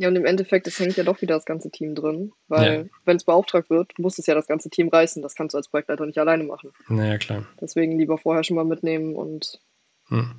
[0.00, 2.84] Ja, und im Endeffekt, es hängt ja doch wieder das ganze Team drin, weil Ja.
[3.04, 5.22] wenn es beauftragt wird, muss es ja das ganze Team reißen.
[5.22, 6.70] Das kannst du als Projektleiter nicht alleine machen.
[6.88, 7.44] naja, klar.
[7.60, 9.60] Deswegen lieber vorher schon mal mitnehmen und
[10.08, 10.30] Hm.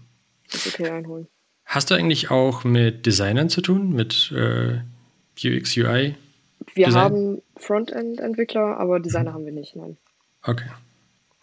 [0.52, 1.28] das okay einholen.
[1.66, 4.80] Hast du eigentlich auch mit Designern zu tun, mit äh,
[5.46, 6.16] UX, UI?
[6.74, 7.02] Wir Design?
[7.04, 9.98] haben Frontend-Entwickler, aber Designer haben wir nicht, nein.
[10.44, 10.66] Okay.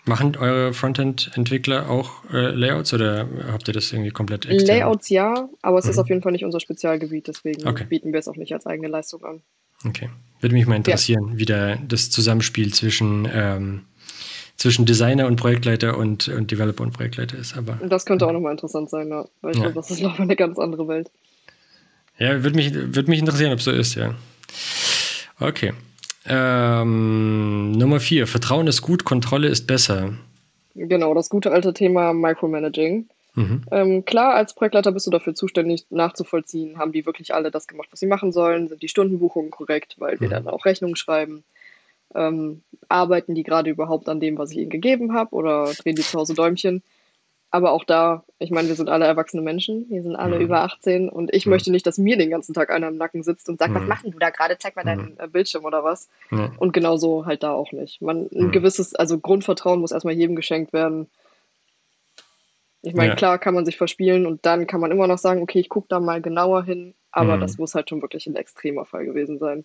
[0.09, 4.77] Machen eure Frontend-Entwickler auch äh, Layouts oder habt ihr das irgendwie komplett extern?
[4.79, 6.01] Layouts ja, aber es ist Mhm.
[6.03, 7.85] auf jeden Fall nicht unser Spezialgebiet, deswegen Okay.
[7.89, 9.43] bieten wir es auch nicht als eigene Leistung an.
[9.85, 10.09] Okay.
[10.41, 13.83] Würde mich mal interessieren, wie da das Zusammenspiel zwischen, ähm,
[14.57, 17.57] zwischen Designer und Projektleiter und, und Developer und Projektleiter ist.
[17.57, 19.27] Aber das könnte auch nochmal interessant sein, ja.
[19.43, 19.65] weil ich Ja.
[19.65, 21.11] glaube, das ist nochmal eine ganz andere Welt.
[22.19, 24.15] ja, würde mich, würd mich interessieren, ob so ist, ja.
[25.41, 25.73] Okay.
[26.29, 28.27] Ähm, Nummer vier.
[28.27, 30.15] Vertrauen ist gut, Kontrolle ist besser.
[30.75, 33.07] Genau, das gute alte Thema Micromanaging.
[33.35, 33.63] Mhm.
[33.71, 37.89] Ähm, klar, als Projektleiter bist du dafür zuständig, nachzuvollziehen, haben die wirklich alle das gemacht,
[37.91, 40.33] was sie machen sollen, sind die Stundenbuchungen korrekt, weil wir Mhm.
[40.33, 41.45] dann auch Rechnungen schreiben.
[42.15, 46.03] Ähm, arbeiten die gerade überhaupt an dem, was ich ihnen gegeben habe, oder drehen die
[46.03, 46.83] zu Hause Däumchen?
[47.51, 50.43] Aber auch da, ich meine, wir sind alle erwachsene Menschen, wir sind alle Mhm.
[50.43, 51.51] über 18 und ich Mhm.
[51.51, 53.89] möchte nicht, dass mir den ganzen Tag einer im Nacken sitzt und sagt, was Mhm.
[53.89, 56.09] machen du da gerade, zeig mal deinen äh, Bildschirm oder was.
[56.59, 58.03] Und genauso halt da auch nicht.
[58.03, 58.51] Man, ein Mhm.
[58.53, 61.09] gewisses, also Grundvertrauen muss erstmal jedem geschenkt werden.
[62.83, 63.17] Ich meine, Ja.
[63.17, 65.89] klar kann man sich verspielen und dann kann man immer noch sagen, okay, ich gucke
[65.89, 67.41] da mal genauer hin, aber Mhm.
[67.41, 69.65] das muss halt schon wirklich ein extremer Fall gewesen sein.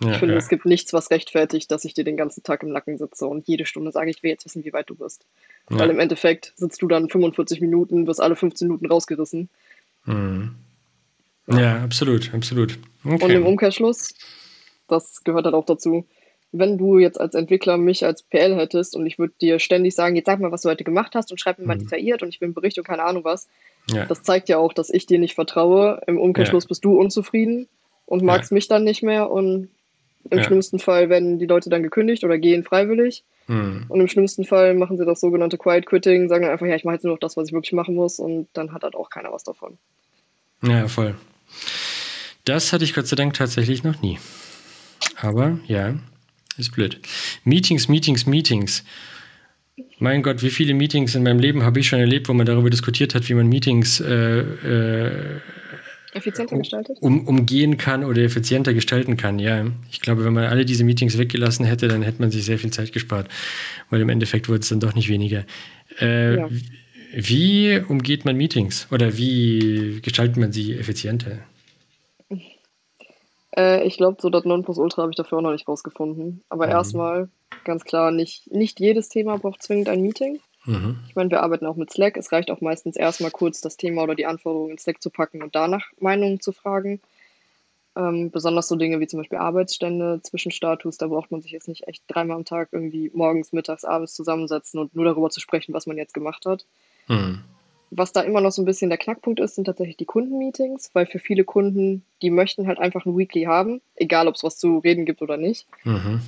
[0.00, 0.38] Ja, ich finde, ja.
[0.38, 3.48] es gibt nichts, was rechtfertigt, dass ich dir den ganzen Tag im Nacken sitze und
[3.48, 5.24] jede Stunde sage, ich will jetzt wissen, wie weit du bist.
[5.70, 5.78] Ja.
[5.78, 9.48] Weil im Endeffekt sitzt du dann 45 Minuten, wirst alle 15 Minuten rausgerissen.
[10.04, 10.54] Mhm.
[11.48, 12.78] Ja, absolut, absolut.
[13.04, 13.36] Und im Okay.
[13.38, 14.14] Umkehrschluss,
[14.88, 16.04] das gehört halt auch dazu,
[16.52, 20.16] wenn du jetzt als Entwickler mich als PL hättest und ich würde dir ständig sagen,
[20.16, 21.80] jetzt sag mal, was du heute gemacht hast und schreib mir mal Mhm.
[21.84, 23.48] detailliert und ich will einen Bericht und keine Ahnung was,
[24.08, 26.00] das zeigt ja auch, dass ich dir nicht vertraue.
[26.06, 27.68] Im Umkehrschluss bist du unzufrieden
[28.06, 29.68] und magst mich dann nicht mehr und
[30.30, 30.44] im Ja.
[30.44, 33.84] schlimmsten Fall werden die Leute dann gekündigt oder gehen freiwillig Mhm.
[33.88, 36.84] und im schlimmsten Fall machen sie das sogenannte Quiet Quitting, sagen dann einfach, ja, ich
[36.84, 39.08] mache jetzt nur noch das, was ich wirklich machen muss und dann hat halt auch
[39.10, 39.78] keiner was davon.
[40.62, 41.14] Ja, voll.
[42.44, 44.18] Das hatte ich Gott sei Dank tatsächlich noch nie.
[45.20, 45.94] Aber ja,
[46.56, 47.00] ist blöd.
[47.44, 48.84] Meetings, Meetings, Meetings.
[49.98, 52.70] Mein Gott, wie viele Meetings in meinem Leben habe ich schon erlebt, wo man darüber
[52.70, 55.40] diskutiert hat, wie man Meetings äh, äh,
[56.16, 56.98] Effizienter gestaltet?
[57.00, 59.38] um, umgehen kann oder effizienter gestalten kann.
[59.38, 62.58] Ja, ich glaube, wenn man alle diese Meetings weggelassen hätte, dann hätte man sich sehr
[62.58, 63.28] viel Zeit gespart,
[63.90, 65.44] weil im Endeffekt wurde es dann doch nicht weniger.
[66.00, 66.48] Äh, Ja.
[67.14, 71.38] Wie umgeht man Meetings oder wie gestaltet man sie effizienter?
[73.56, 76.42] Äh, ich glaube, so das Nonplusultra habe ich dafür auch noch nicht rausgefunden.
[76.48, 76.72] Aber Mhm.
[76.72, 77.28] erstmal,
[77.64, 80.40] ganz klar, nicht, nicht jedes Thema braucht zwingend ein Meeting.
[80.66, 80.98] Mhm.
[81.08, 82.16] Ich meine, wir arbeiten auch mit Slack.
[82.16, 85.42] Es reicht auch meistens erstmal kurz das Thema oder die Anforderungen in Slack zu packen
[85.42, 87.00] und danach Meinungen zu fragen.
[87.96, 91.88] Ähm, besonders so Dinge wie zum Beispiel Arbeitsstände, Zwischenstatus, da braucht man sich jetzt nicht
[91.88, 95.86] echt dreimal am Tag irgendwie morgens, mittags, abends zusammensetzen und nur darüber zu sprechen, was
[95.86, 96.66] man jetzt gemacht hat.
[97.08, 97.40] Mhm.
[97.90, 101.06] Was da immer noch so ein bisschen der Knackpunkt ist, sind tatsächlich die Kundenmeetings, weil
[101.06, 104.78] für viele Kunden, die möchten halt einfach ein Weekly haben, egal ob es was zu
[104.78, 105.66] reden gibt oder nicht.
[105.84, 106.20] Mhm.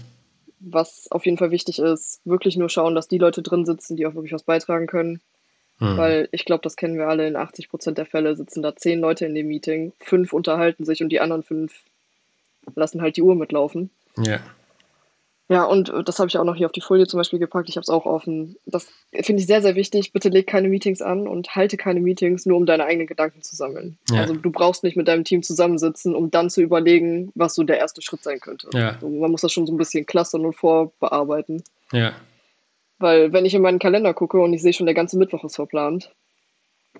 [0.60, 4.06] Was auf jeden Fall wichtig ist, wirklich nur schauen, dass die Leute drin sitzen, die
[4.06, 5.20] auch wirklich was beitragen können.
[5.78, 5.96] Mhm.
[5.96, 9.00] Weil ich glaube, das kennen wir alle, in 80 Prozent der Fälle sitzen da zehn
[9.00, 11.82] Leute in dem Meeting, fünf unterhalten sich und die anderen fünf
[12.74, 13.90] lassen halt die Uhr mitlaufen.
[14.16, 14.40] Ja.
[15.50, 17.70] Ja, und äh, das habe ich auch noch hier auf die Folie zum Beispiel gepackt.
[17.70, 18.56] Ich habe es auch offen.
[18.66, 18.86] Das
[19.22, 20.12] finde ich sehr, sehr wichtig.
[20.12, 23.56] Bitte leg keine Meetings an und halte keine Meetings, nur um deine eigenen Gedanken zu
[23.56, 23.96] sammeln.
[24.10, 24.20] Ja.
[24.20, 27.78] Also du brauchst nicht mit deinem Team zusammensitzen, um dann zu überlegen, was so der
[27.78, 28.68] erste Schritt sein könnte.
[28.74, 28.90] Ja.
[28.90, 31.64] Also man muss das schon so ein bisschen clustern und vorbearbeiten.
[31.92, 32.12] Ja.
[32.98, 35.56] Weil wenn ich in meinen Kalender gucke und ich sehe schon, der ganze Mittwoch ist
[35.56, 36.10] verplant.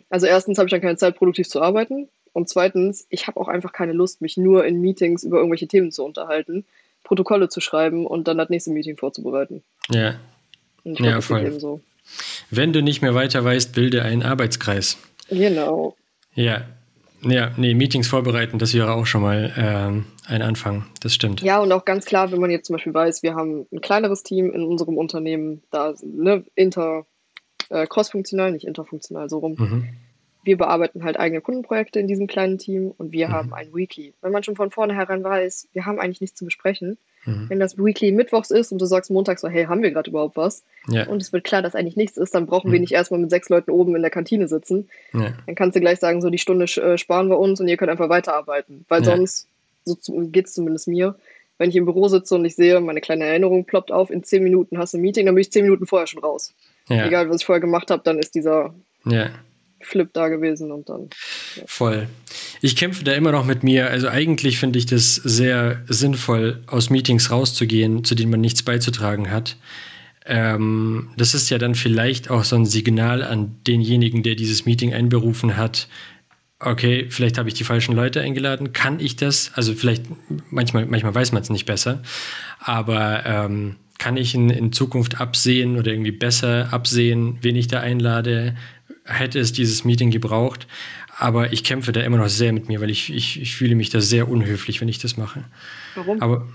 [0.08, 2.08] Also erstens habe ich dann keine Zeit, produktiv zu arbeiten.
[2.32, 5.90] Und zweitens, ich habe auch einfach keine Lust, mich nur in Meetings über irgendwelche Themen
[5.90, 6.64] zu unterhalten,
[7.08, 9.64] Protokolle zu schreiben und dann das nächste Meeting vorzubereiten.
[9.90, 10.14] Ja.
[10.84, 11.60] Und Ja, glaub, das voll.
[11.60, 11.80] so.
[12.50, 14.98] Wenn du nicht mehr weiter weißt, bilde einen Arbeitskreis.
[15.30, 15.96] Genau.
[16.34, 16.64] Ja.
[17.22, 20.86] Ja, nee, Meetings vorbereiten, das wäre auch schon mal ähm, ein Anfang.
[21.00, 21.40] Das stimmt.
[21.42, 24.22] Ja, und auch ganz klar, wenn man jetzt zum Beispiel weiß, wir haben ein kleineres
[24.22, 27.06] Team in unserem Unternehmen, da ne, inter,
[27.70, 29.56] äh, crossfunktional, nicht interfunktional, so rum.
[29.58, 29.88] Mhm.
[30.44, 33.32] Wir bearbeiten halt eigene Kundenprojekte in diesem kleinen Team und wir Mhm.
[33.32, 34.14] haben ein Weekly.
[34.22, 37.46] Wenn man schon von vornherein weiß, wir haben eigentlich nichts zu besprechen, Mhm.
[37.50, 40.36] wenn das Weekly mittwochs ist und du sagst montags so, hey, haben wir gerade überhaupt
[40.36, 40.62] was?
[40.88, 41.06] Ja.
[41.08, 42.82] Und es wird klar, dass eigentlich nichts ist, dann brauchen wir Mhm.
[42.82, 44.88] nicht erstmal mit sechs Leuten oben in der Kantine sitzen.
[45.12, 45.32] ja.
[45.46, 47.90] Dann kannst du gleich sagen, so die Stunde äh, sparen wir uns und ihr könnt
[47.90, 48.84] einfach weiterarbeiten.
[48.88, 49.06] Weil Ja.
[49.16, 49.48] sonst,
[49.84, 49.96] so
[50.30, 51.16] geht es zumindest mir,
[51.58, 54.44] wenn ich im Büro sitze und ich sehe, meine kleine Erinnerung ploppt auf, in zehn
[54.44, 56.54] Minuten hast du ein Meeting, dann bin ich zehn Minuten vorher schon raus.
[56.88, 58.72] Egal, was ich vorher gemacht habe, dann ist dieser
[59.04, 59.30] ja.
[59.80, 61.08] Flip da gewesen und dann.
[61.66, 62.08] Voll.
[62.60, 63.90] Ich kämpfe da immer noch mit mir.
[63.90, 69.30] Also eigentlich finde ich das sehr sinnvoll, aus Meetings rauszugehen, zu denen man nichts beizutragen
[69.30, 69.56] hat.
[70.26, 74.92] Ähm, das ist ja dann vielleicht auch so ein Signal an denjenigen, der dieses Meeting
[74.92, 75.88] einberufen hat.
[76.60, 78.72] Okay, vielleicht habe ich die falschen Leute eingeladen.
[78.72, 79.52] Kann ich das?
[79.54, 80.04] Also vielleicht,
[80.50, 82.02] manchmal, manchmal weiß man es nicht besser.
[82.58, 87.80] Aber ähm, kann ich in, in Zukunft absehen oder irgendwie besser absehen, wen ich da
[87.80, 88.56] einlade?
[89.08, 90.66] Hätte es dieses Meeting gebraucht?
[91.16, 93.90] Aber ich kämpfe da immer noch sehr mit mir, weil ich, ich, ich fühle mich
[93.90, 95.44] da sehr unhöflich, wenn ich das mache.
[95.94, 96.22] Warum?
[96.22, 96.46] Aber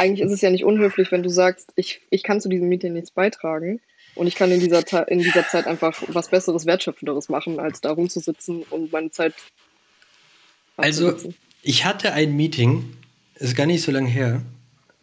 [0.00, 2.92] Eigentlich ist es ja nicht unhöflich, wenn du sagst, ich, ich kann zu diesem Meeting
[2.92, 3.80] nichts beitragen
[4.14, 7.90] und ich kann in dieser, in dieser Zeit einfach was Besseres, Wertschöpfenderes machen, als da
[7.90, 9.34] rumzusitzen und meine Zeit.
[10.76, 11.16] Also,
[11.62, 12.96] ich hatte ein Meeting,
[13.34, 14.42] ist gar nicht so lange her,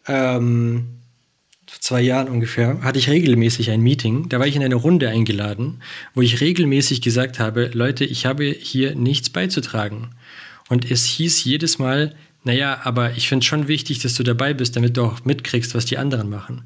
[0.06, 0.97] ähm,
[1.80, 4.28] zwei Jahren ungefähr, hatte ich regelmäßig ein Meeting.
[4.28, 5.82] Da war ich in eine Runde eingeladen,
[6.14, 10.10] wo ich regelmäßig gesagt habe, Leute, ich habe hier nichts beizutragen.
[10.68, 12.14] Und es hieß jedes Mal,
[12.44, 15.74] naja, aber ich finde es schon wichtig, dass du dabei bist, damit du auch mitkriegst,
[15.74, 16.62] was die anderen machen.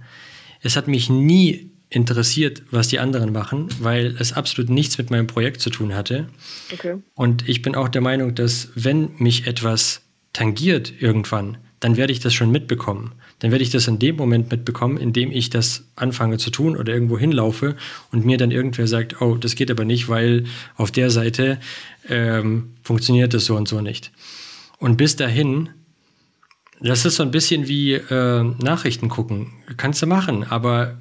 [0.61, 5.26] Es hat mich nie interessiert, was die anderen machen, weil es absolut nichts mit meinem
[5.26, 6.28] Projekt zu tun hatte.
[6.72, 6.96] Okay.
[7.14, 12.20] Und ich bin auch der Meinung, dass wenn mich etwas tangiert irgendwann, dann werde ich
[12.20, 13.12] das schon mitbekommen.
[13.43, 16.76] Dann werde ich das in dem Moment mitbekommen, in dem ich das anfange zu tun
[16.76, 17.74] oder irgendwo hinlaufe
[18.12, 20.45] und mir dann irgendwer sagt, oh, das geht aber nicht, weil
[20.76, 21.59] auf der Seite
[22.09, 24.12] ähm, funktioniert das so und so nicht.
[24.78, 25.70] Und bis dahin,
[26.80, 29.49] das ist so ein bisschen wie äh, Nachrichten gucken.
[29.76, 30.99] Kannst du machen, aber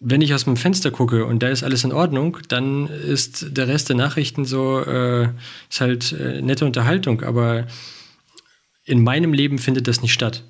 [0.00, 3.68] wenn ich aus dem Fenster gucke und da ist alles in Ordnung, dann ist der
[3.68, 5.28] Rest der Nachrichten so, äh,
[5.68, 7.66] ist halt äh, nette Unterhaltung, aber
[8.86, 10.42] in meinem Leben findet das nicht statt.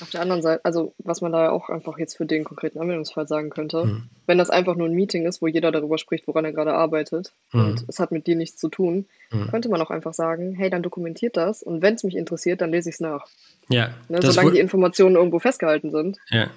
[0.00, 2.78] Auf der anderen Seite, also was man da ja auch einfach jetzt für den konkreten
[2.78, 4.02] Anwendungsfall sagen könnte, Hm.
[4.26, 7.32] wenn das einfach nur ein Meeting ist, wo jeder darüber spricht, woran er gerade arbeitet
[7.50, 7.60] Hm.
[7.64, 9.48] und es hat mit dir nichts zu tun, Hm.
[9.48, 12.70] könnte man auch einfach sagen, hey, dann dokumentiert das und wenn es mich interessiert, dann
[12.70, 13.26] lese ich es nach.
[13.68, 14.20] Ja, Ne?
[14.22, 16.18] Solange die Informationen irgendwo festgehalten sind.
[16.30, 16.48] ja.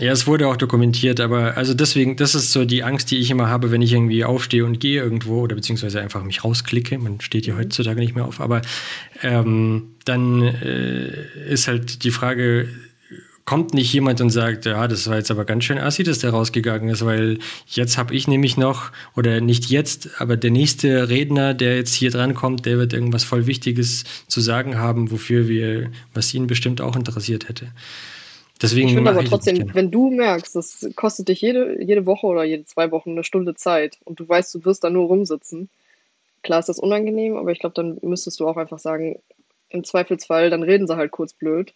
[0.00, 3.30] Ja, es wurde auch dokumentiert, aber also deswegen, das ist so die Angst, die ich
[3.30, 6.98] immer habe, wenn ich irgendwie aufstehe und gehe irgendwo oder beziehungsweise einfach mich rausklicke.
[6.98, 8.60] Man steht ja heutzutage nicht mehr auf, aber
[9.22, 12.68] ähm, dann äh, ist halt die Frage,
[13.48, 16.32] kommt nicht jemand und sagt, ja, das war jetzt aber ganz schön assi, dass der
[16.32, 21.54] rausgegangen ist, weil jetzt habe ich nämlich noch, oder nicht jetzt, aber der nächste Redner,
[21.54, 26.34] der jetzt hier drankommt, der wird irgendwas voll Wichtiges zu sagen haben, wofür wir, was
[26.34, 27.68] ihn bestimmt auch interessiert hätte.
[28.60, 32.44] Deswegen Ich finde aber trotzdem, wenn du merkst, das kostet dich jede, jede Woche oder
[32.44, 35.70] jede zwei Wochen eine Stunde Zeit und du weißt, du wirst da nur rumsitzen,
[36.42, 39.20] klar ist das unangenehm, aber ich glaube, dann müsstest du auch einfach sagen,
[39.70, 41.72] im Zweifelsfall, dann reden sie halt kurz blöd.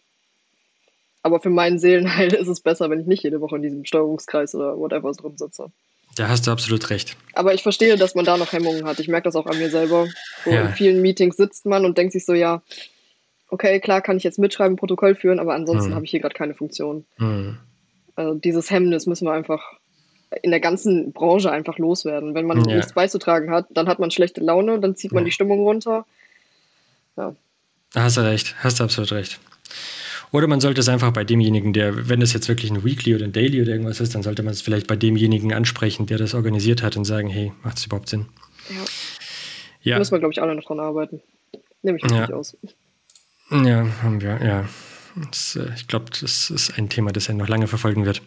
[1.23, 4.53] Aber für meinen Seelenheil ist es besser, wenn ich nicht jede Woche in diesem Steuerungskreis
[4.55, 5.67] oder whatever drum sitze.
[6.15, 7.15] Da hast du absolut recht.
[7.33, 8.99] Aber ich verstehe, dass man da noch Hemmungen hat.
[8.99, 10.07] Ich merke das auch an mir selber.
[10.45, 10.67] So Ja.
[10.67, 12.61] In vielen Meetings sitzt man und denkt sich so, ja,
[13.49, 15.95] okay, klar kann ich jetzt mitschreiben, Protokoll führen, aber ansonsten Hm.
[15.95, 17.05] habe ich hier gerade keine Funktion.
[17.17, 17.57] Hm.
[18.15, 19.61] Also dieses Hemmnis müssen wir einfach
[20.41, 22.35] in der ganzen Branche einfach loswerden.
[22.35, 22.75] Wenn man Ja.
[22.75, 25.25] nichts beizutragen hat, dann hat man schlechte Laune, dann zieht man Ja.
[25.25, 26.05] die Stimmung runter.
[27.15, 27.33] Da
[27.95, 29.39] hast du recht, hast du absolut recht.
[30.33, 33.23] Oder man sollte es einfach bei demjenigen, der, wenn es jetzt wirklich ein Weekly oder
[33.23, 36.33] ein Daily oder irgendwas ist, dann sollte man es vielleicht bei demjenigen ansprechen, der das
[36.33, 38.25] organisiert hat und sagen, hey, macht es überhaupt Sinn?
[38.69, 38.75] Ja.
[39.83, 41.21] Ja, Da müssen wir, glaube ich, alle noch dran arbeiten.
[41.83, 42.29] Nehme ich Ja.
[42.31, 42.57] aus.
[43.51, 44.65] ja, haben wir, ja.
[45.29, 48.21] Das, äh, ich glaube, das ist ein Thema, das er noch lange verfolgen wird.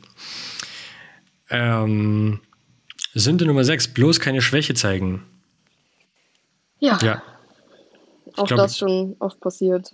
[1.50, 2.40] Ähm,
[3.14, 5.22] Sünde Nummer 6, bloß keine Schwäche zeigen.
[6.78, 7.22] Ja, Ja,
[8.36, 9.92] auch glaub- das schon oft passiert.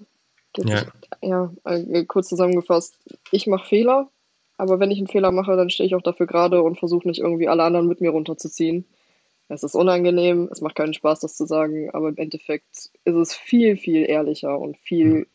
[0.53, 0.81] Geht Ja.
[0.81, 2.97] nicht- ja äh, kurz zusammengefasst,
[3.31, 4.09] ich mache Fehler,
[4.57, 7.21] aber wenn ich einen Fehler mache, dann stehe ich auch dafür gerade und versuche nicht
[7.21, 8.87] irgendwie alle anderen mit mir runterzuziehen.
[9.49, 13.35] Es ist unangenehm, es macht keinen Spaß, das zu sagen, aber im Endeffekt ist es
[13.35, 15.27] viel, viel ehrlicher und viel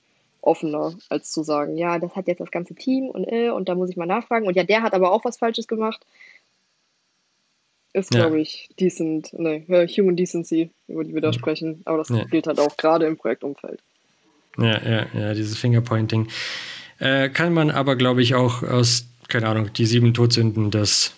[0.42, 3.76] offener, als zu sagen, ja, das hat jetzt das ganze Team und äh, und da
[3.76, 6.06] muss ich mal nachfragen und ja, der hat aber auch was Falsches gemacht.
[7.94, 8.20] Ist, Ja.
[8.20, 12.24] glaube ich, decent, ne, äh, Human Decency, über die wir da sprechen, aber das Ja.
[12.26, 13.82] gilt halt auch gerade im Projektumfeld.
[14.58, 16.28] Ja, ja, ja, dieses Fingerpointing.
[17.00, 21.14] Äh, kann man aber, glaube ich, auch aus, keine Ahnung, die sieben Todsünden des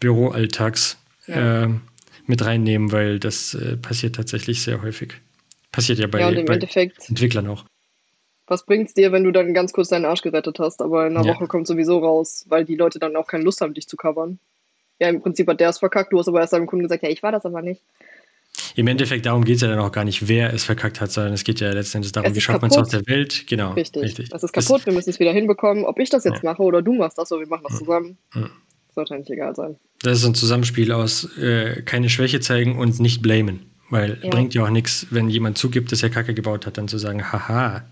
[0.00, 1.64] Büroalltags Ja.
[1.64, 1.68] äh,
[2.26, 5.14] mit reinnehmen, weil das äh, passiert tatsächlich sehr häufig.
[5.72, 6.58] Passiert ja bei, ja, bei
[7.08, 7.64] Entwicklern auch.
[8.46, 11.26] was bringt's dir, wenn du dann ganz kurz deinen Arsch gerettet hast, aber in einer
[11.26, 11.34] Ja.
[11.34, 14.38] Woche kommt sowieso raus, weil die Leute dann auch keine Lust haben, dich zu covern.
[14.98, 17.08] Ja, im Prinzip hat der es verkackt, du hast aber erst deinem Kunden gesagt, ja,
[17.10, 17.82] ich war das aber nicht.
[18.78, 21.32] Im Endeffekt, darum geht es ja dann auch gar nicht, wer es verkackt hat, sondern
[21.32, 23.44] es geht ja letzten Endes darum, wie schafft man es aus der Welt.
[23.48, 23.72] Genau.
[23.72, 24.28] Richtig.
[24.30, 25.84] Das ist kaputt, wir müssen es wieder hinbekommen.
[25.84, 26.50] Ob ich das jetzt Ja.
[26.52, 28.48] mache oder du machst das, oder wir machen das zusammen, Ja.
[28.94, 29.74] sollte eigentlich egal sein.
[30.02, 33.66] Das ist ein Zusammenspiel aus äh, keine Schwäche zeigen und nicht blamen.
[33.90, 34.30] Weil Ja.
[34.30, 37.32] bringt ja auch nichts, wenn jemand zugibt, dass er Kacke gebaut hat, dann zu sagen,
[37.32, 37.84] haha.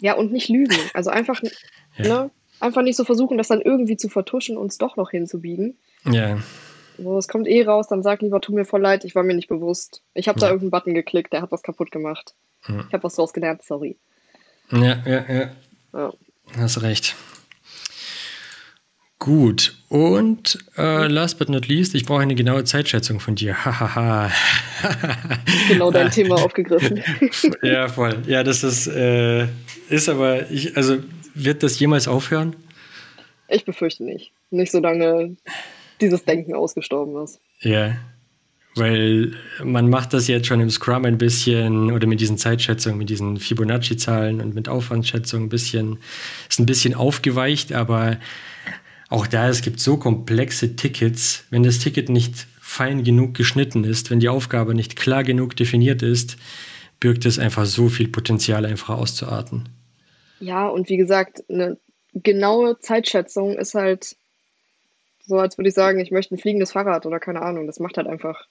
[0.00, 0.76] Ja, und nicht lügen.
[0.94, 1.42] Also einfach,
[1.98, 2.30] ne,
[2.60, 5.76] einfach nicht so versuchen, das dann irgendwie zu vertuschen und es doch noch hinzubiegen.
[6.08, 6.38] Ja,
[6.98, 9.34] So, es kommt eh raus, dann sag lieber, tu mir voll leid, ich war mir
[9.34, 10.02] nicht bewusst.
[10.14, 10.52] Ich habe da Ja.
[10.52, 12.34] irgendeinen Button geklickt, der hat was kaputt gemacht.
[12.68, 12.84] Ja.
[12.88, 13.96] Ich habe was draus gelernt, sorry.
[14.72, 15.50] ja, ja, ja.
[15.94, 16.12] Ja.
[16.56, 17.14] Hast recht.
[19.20, 19.76] Gut.
[19.88, 23.64] Und äh, last but not least, ich brauche eine genaue Zeitschätzung von dir.
[23.64, 24.30] Hahaha.
[25.68, 27.02] Genau dein Thema aufgegriffen.
[27.62, 28.22] ja, voll.
[28.26, 29.48] Ja, das ist, äh,
[29.88, 30.98] ist aber, ich, also
[31.34, 32.54] wird das jemals aufhören?
[33.48, 34.30] Ich befürchte nicht.
[34.50, 35.36] Nicht solange
[36.00, 37.40] dieses Denken ausgestorben ist.
[37.60, 37.96] Ja.
[38.74, 39.32] Weil
[39.64, 43.38] man macht das jetzt schon im Scrum ein bisschen oder mit diesen Zeitschätzungen, mit diesen
[43.38, 45.98] Fibonacci-Zahlen und mit Aufwandsschätzungen ein bisschen,
[46.48, 48.18] ist ein bisschen aufgeweicht, aber
[49.08, 54.10] auch da, es gibt so komplexe Tickets, wenn das Ticket nicht fein genug geschnitten ist,
[54.10, 56.36] wenn die Aufgabe nicht klar genug definiert ist,
[57.00, 59.68] birgt es einfach so viel Potenzial, einfach auszuarten.
[60.40, 61.78] Ja, und wie gesagt, eine
[62.12, 64.16] genaue Zeitschätzung ist halt
[65.28, 67.66] so, als würde ich sagen, ich möchte ein fliegendes Fahrrad oder keine Ahnung.
[67.66, 68.46] Das macht halt einfach,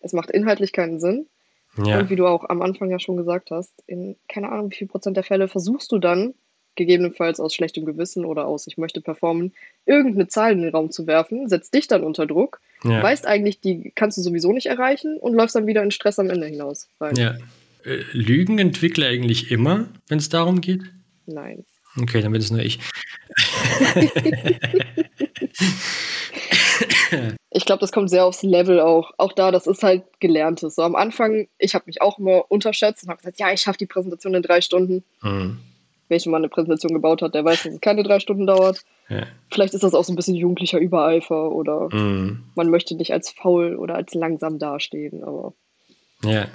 [0.00, 1.26] es macht inhaltlich keinen Sinn.
[1.82, 4.76] Ja, Und wie du auch am Anfang ja schon gesagt hast, in keine Ahnung, wie
[4.76, 6.34] viel Prozent der Fälle versuchst du dann,
[6.74, 9.54] gegebenenfalls aus schlechtem Gewissen oder aus ich möchte performen,
[9.86, 13.60] irgendeine Zahl in den Raum zu werfen, setzt dich dann unter Druck, ja, weißt eigentlich,
[13.60, 16.88] die kannst du sowieso nicht erreichen und läufst dann wieder in Stress am Ende hinaus.
[17.16, 17.36] Ja.
[17.84, 20.82] Äh, Lügen entwickle eigentlich immer, wenn es darum geht?
[21.26, 21.64] Nein.
[22.00, 22.78] Okay, dann bin es nur ich.
[27.52, 29.10] Ich glaube, das kommt sehr aufs Level auch.
[29.18, 30.76] Auch da, das ist halt Gelerntes.
[30.76, 33.78] So am Anfang, ich habe mich auch immer unterschätzt und habe gesagt, ja, ich schaffe
[33.78, 35.02] die Präsentation in drei Stunden.
[35.22, 35.58] Hm.
[36.08, 38.84] Wer schon mal eine Präsentation gebaut hat, der weiß, dass es keine drei Stunden dauert.
[39.08, 39.24] Ja.
[39.52, 42.44] Vielleicht ist das auch so ein bisschen jugendlicher Übereifer oder Hm.
[42.54, 45.52] man möchte nicht als faul oder als langsam dastehen, aber
[46.24, 46.46] Ja.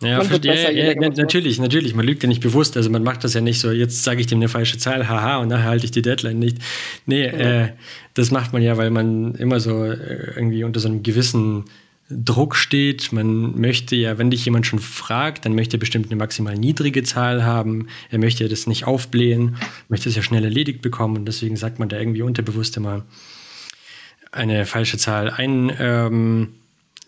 [0.00, 1.94] Ja, besser, Ja, ja, natürlich, natürlich.
[1.94, 2.76] Man lügt ja nicht bewusst.
[2.76, 5.38] Also man macht das ja nicht so, jetzt sage ich dem eine falsche Zahl, haha,
[5.38, 6.58] und nachher halte ich die Deadline nicht.
[7.06, 7.70] Nee, äh,
[8.14, 11.64] das macht man ja, weil man immer so äh, irgendwie unter so einem gewissen
[12.10, 13.12] Druck steht.
[13.12, 17.02] Man möchte ja, wenn dich jemand schon fragt, dann möchte er bestimmt eine maximal niedrige
[17.02, 17.88] Zahl haben.
[18.10, 19.56] Er möchte ja das nicht aufblähen,
[19.88, 23.04] möchte es ja schnell erledigt bekommen und deswegen sagt man da irgendwie unterbewusst immer
[24.30, 25.72] eine falsche Zahl ein.
[25.78, 26.48] Ähm,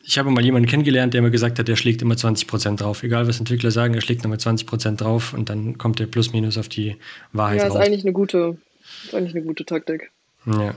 [0.02, 3.02] ich habe mal jemanden kennengelernt, der mir gesagt hat, der schlägt immer 20% drauf.
[3.02, 6.58] Egal, was Entwickler sagen, er schlägt immer 20% drauf und dann kommt der plus minus
[6.58, 6.96] auf die
[7.32, 7.86] Wahrheit ja, ist raus.
[7.86, 8.56] eigentlich eine gute,
[9.04, 10.10] ist eigentlich eine gute Taktik.
[10.46, 10.74] Ja.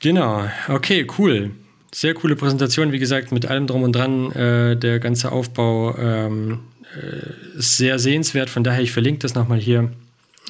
[0.00, 1.52] Genau, okay, cool.
[1.92, 4.32] Sehr coole Präsentation, wie gesagt, mit allem drum und dran.
[4.32, 6.60] Äh, der ganze Aufbau ähm,
[6.94, 9.90] äh, ist sehr sehenswert, von daher, ich verlinke das nochmal hier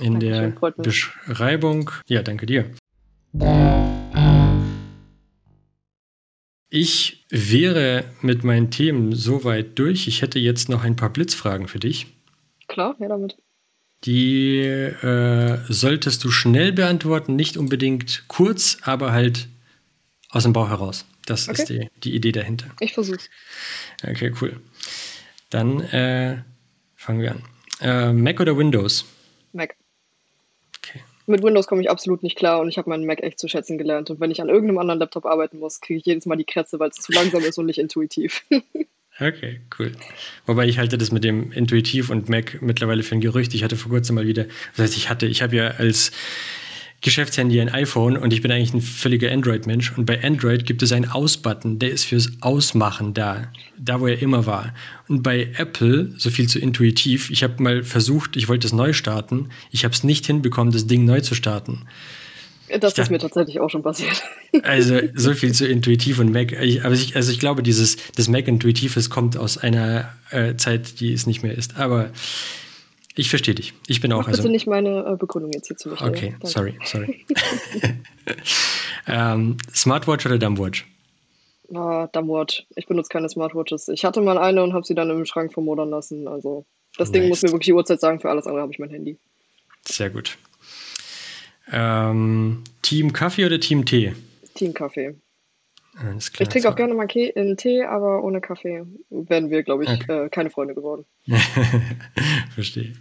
[0.00, 0.82] in Dankeschön, der.
[0.82, 1.90] Beschreibung.
[2.06, 2.66] Ja, danke dir.
[6.70, 10.06] Ich wäre mit meinen Themen soweit durch.
[10.06, 12.06] Ich hätte jetzt noch ein paar Blitzfragen für dich.
[12.68, 13.36] Klar, ja damit.
[14.04, 19.48] Die äh, solltest du schnell beantworten, nicht unbedingt kurz, aber halt
[20.30, 21.04] aus dem Bauch heraus.
[21.26, 22.66] Das ist die, die Idee dahinter.
[22.80, 23.28] Ich versuch's.
[24.02, 24.58] Okay, cool.
[25.50, 26.42] Dann äh,
[26.96, 27.42] fangen wir an.
[27.80, 29.04] Äh, Mac oder Windows?
[31.30, 33.78] Mit Windows komme ich absolut nicht klar und ich habe meinen Mac echt zu schätzen
[33.78, 34.10] gelernt.
[34.10, 36.78] Und wenn ich an irgendeinem anderen Laptop arbeiten muss, kriege ich jedes Mal die Krätze,
[36.78, 38.44] weil es zu langsam ist und nicht intuitiv.
[39.22, 39.92] Okay, cool.
[40.46, 43.52] Wobei ich halte das mit dem Intuitiv und Mac mittlerweile für ein Gerücht.
[43.52, 44.44] Ich hatte vor kurzem mal wieder,
[44.76, 46.10] das heißt, ich hatte, ich habe ja als
[47.02, 49.96] Geschäftshandy ein iPhone und ich bin eigentlich ein völliger Android-Mensch.
[49.96, 53.48] Und bei Android gibt es einen Aus-Button, der ist fürs Ausmachen da,
[53.78, 54.74] da wo er immer war.
[55.08, 58.92] Und bei Apple, so viel zu intuitiv, ich habe mal versucht, ich wollte es neu
[58.92, 61.86] starten, ich habe es nicht hinbekommen, das Ding neu zu starten.
[62.78, 64.22] Das ist mir tatsächlich auch schon passiert.
[64.64, 66.50] Also so viel zu intuitiv und Mac.
[66.60, 70.98] Ich, aber ich, also ich glaube, dieses das Mac Intuitives kommt aus einer äh, Zeit,
[70.98, 71.78] die es nicht mehr ist.
[71.78, 72.10] Aber
[73.20, 73.74] ich verstehe dich.
[73.86, 74.24] Ich bin auch.
[74.24, 76.10] Bitte also, nicht meine äh, Begründung jetzt hier zu Michael.
[76.10, 76.46] okay, Danke.
[76.46, 77.26] sorry, sorry.
[79.06, 80.86] ähm, Smartwatch oder Dumbwatch?
[81.74, 82.66] Ah, Dumbwatch.
[82.76, 83.88] Ich benutze keine Smartwatches.
[83.88, 86.26] Ich hatte mal eine und habe sie dann im Schrank vermodern lassen.
[86.26, 86.64] Also
[86.96, 87.28] das Ding Nice.
[87.28, 88.20] muss mir wirklich die Uhrzeit sagen.
[88.20, 89.18] Für alles andere habe ich mein Handy.
[89.86, 90.38] Sehr gut.
[91.70, 94.14] Ähm, Team Kaffee oder Team Tee?
[94.54, 95.14] Team Kaffee.
[95.98, 96.42] Alles klar.
[96.42, 100.26] Ich trinke auch gerne mal einen Tee, aber ohne Kaffee wären wir, glaube ich, Okay.
[100.26, 101.04] äh, keine Freunde geworden.
[102.54, 102.92] Verstehe.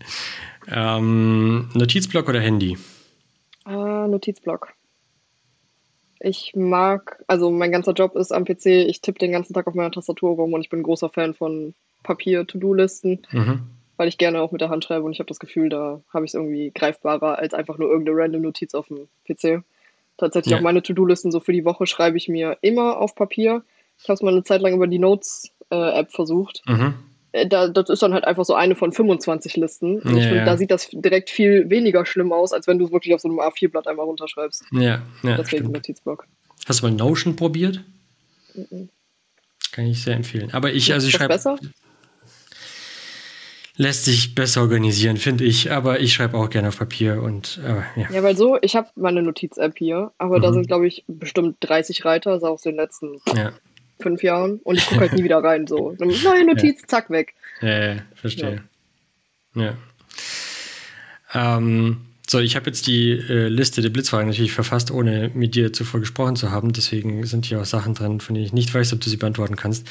[0.68, 2.78] Ähm, Notizblock oder Handy?
[3.66, 4.74] Ah, Notizblock.
[6.20, 9.74] Ich mag, also mein ganzer Job ist am PC, ich tippe den ganzen Tag auf
[9.74, 11.74] meiner Tastatur rum und ich bin ein großer Fan von
[12.04, 13.62] Papier-To-Do-Listen, Mhm.
[13.96, 16.26] weil ich gerne auch mit der Hand schreibe und ich habe das Gefühl, da habe
[16.26, 19.64] ich es irgendwie greifbarer als einfach nur irgendeine random Notiz auf dem PC.
[20.20, 20.58] Tatsächlich Ja.
[20.58, 23.64] auch meine To-Do-Listen so für die Woche schreibe ich mir immer auf Papier.
[23.98, 26.62] Ich habe es mal eine Zeit lang über die Notes-App versucht.
[26.68, 26.94] Mhm.
[27.32, 30.00] Äh, Da, das ist dann halt einfach so eine von 25 Listen.
[30.02, 30.46] Und ich Ja, finde, ja.
[30.46, 33.30] da sieht das direkt viel weniger schlimm aus, als wenn du es wirklich auf so
[33.30, 34.64] einem A4-Blatt einmal runterschreibst.
[34.72, 35.02] Ja, ja
[35.38, 35.74] Deswegen stimmt.
[35.74, 36.26] Notizblock.
[36.68, 37.82] Hast du mal Notion probiert?
[38.56, 38.90] Mhm.
[39.72, 40.50] Kann ich sehr empfehlen.
[40.54, 41.60] Aber ich, also ich Ist das schreibe, besser?
[43.82, 45.72] Lässt sich besser organisieren, finde ich.
[45.72, 48.10] Aber ich schreibe auch gerne auf Papier und aber, ja.
[48.12, 50.56] Ja, weil so, ich habe meine Notiz-App hier, aber da Mhm.
[50.56, 53.54] sind, glaube ich, bestimmt 30 Reiter, so aus den letzten Ja,
[54.02, 54.60] fünf Jahren.
[54.64, 55.66] Und ich gucke halt nie wieder rein.
[55.66, 57.34] So, neue Notiz, zack, weg.
[57.62, 58.64] ja, ja verstehe.
[59.56, 59.78] Ja.
[61.34, 65.72] Ähm, so, ich habe jetzt die äh, Liste der Blitzfragen natürlich verfasst, ohne mit dir
[65.74, 66.74] zuvor gesprochen zu haben.
[66.74, 69.56] Deswegen sind hier auch Sachen drin, von denen ich nicht weiß, ob du sie beantworten
[69.56, 69.88] kannst.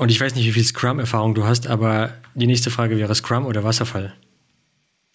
[0.00, 3.44] Und ich weiß nicht, wie viel Scrum-Erfahrung du hast, aber die nächste Frage wäre Scrum
[3.44, 4.14] oder Wasserfall?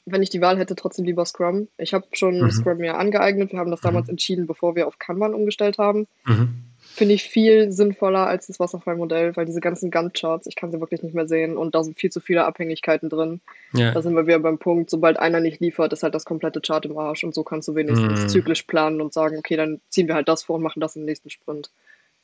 [0.06, 1.68] Wenn ich die Wahl hätte, trotzdem lieber Scrum.
[1.80, 2.52] Ich habe schon Mhm.
[2.52, 3.52] Scrum mir angeeignet.
[3.52, 6.06] Wir haben das damals entschieden, bevor wir auf Kanban umgestellt haben.
[6.26, 6.50] Mhm.
[6.94, 11.02] Finde ich viel sinnvoller als das Wasserfallmodell, weil diese ganzen Gantt-Charts, ich kann sie wirklich
[11.02, 13.42] nicht mehr sehen und da sind viel zu viele Abhängigkeiten drin.
[13.74, 13.92] Ja.
[13.92, 16.86] Da sind wir wieder beim Punkt, sobald einer nicht liefert, ist halt das komplette Chart
[16.86, 18.30] im Arsch und so kannst du wenigstens Mhm.
[18.30, 21.06] zyklisch planen und sagen, okay, dann ziehen wir halt das vor und machen das im
[21.06, 21.72] nächsten Sprint.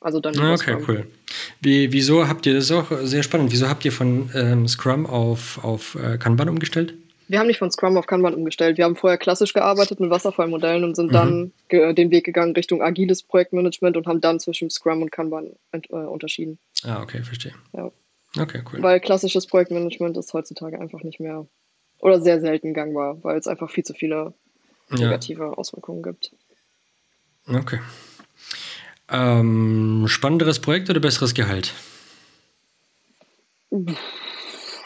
[0.02, 1.06] Also dann Ah, Okay, cool.
[1.60, 5.06] Wie, wieso habt ihr, das ist auch sehr spannend, wieso habt ihr von ähm, Scrum
[5.06, 6.94] auf, auf äh, Kanban umgestellt?
[7.28, 8.76] Wir haben nicht von Scrum auf Kanban umgestellt.
[8.76, 11.12] Wir haben vorher klassisch gearbeitet mit Wasserfallmodellen und sind Mhm.
[11.12, 15.50] dann ge den Weg gegangen Richtung agiles Projektmanagement und haben dann zwischen Scrum und Kanban
[15.72, 16.58] äh, unterschieden.
[16.84, 17.54] Ah, okay, verstehe.
[17.72, 17.90] Ja.
[18.38, 18.82] Okay, cool.
[18.82, 21.46] Weil klassisches Projektmanagement ist heutzutage einfach nicht mehr
[22.00, 24.34] oder sehr selten gangbar, weil es einfach viel zu viele
[24.90, 26.32] Ja, negative Auswirkungen gibt.
[27.48, 27.78] okay.
[29.12, 31.74] Ähm, spannenderes Projekt oder besseres Gehalt?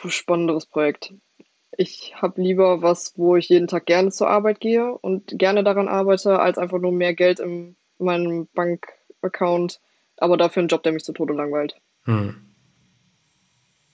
[0.06, 1.14] Spannenderes Projekt.
[1.78, 5.88] Ich habe lieber was, wo ich jeden Tag gerne zur Arbeit gehe und gerne daran
[5.88, 9.80] arbeite, als einfach nur mehr Geld in meinem Bankaccount,
[10.16, 11.76] aber dafür einen Job, der mich zu Tode langweilt.
[12.04, 12.34] Hm.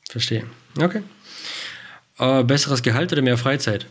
[0.08, 0.44] Verstehe.
[0.80, 1.02] Okay.
[2.18, 3.86] Äh, besseres Gehalt oder mehr Freizeit?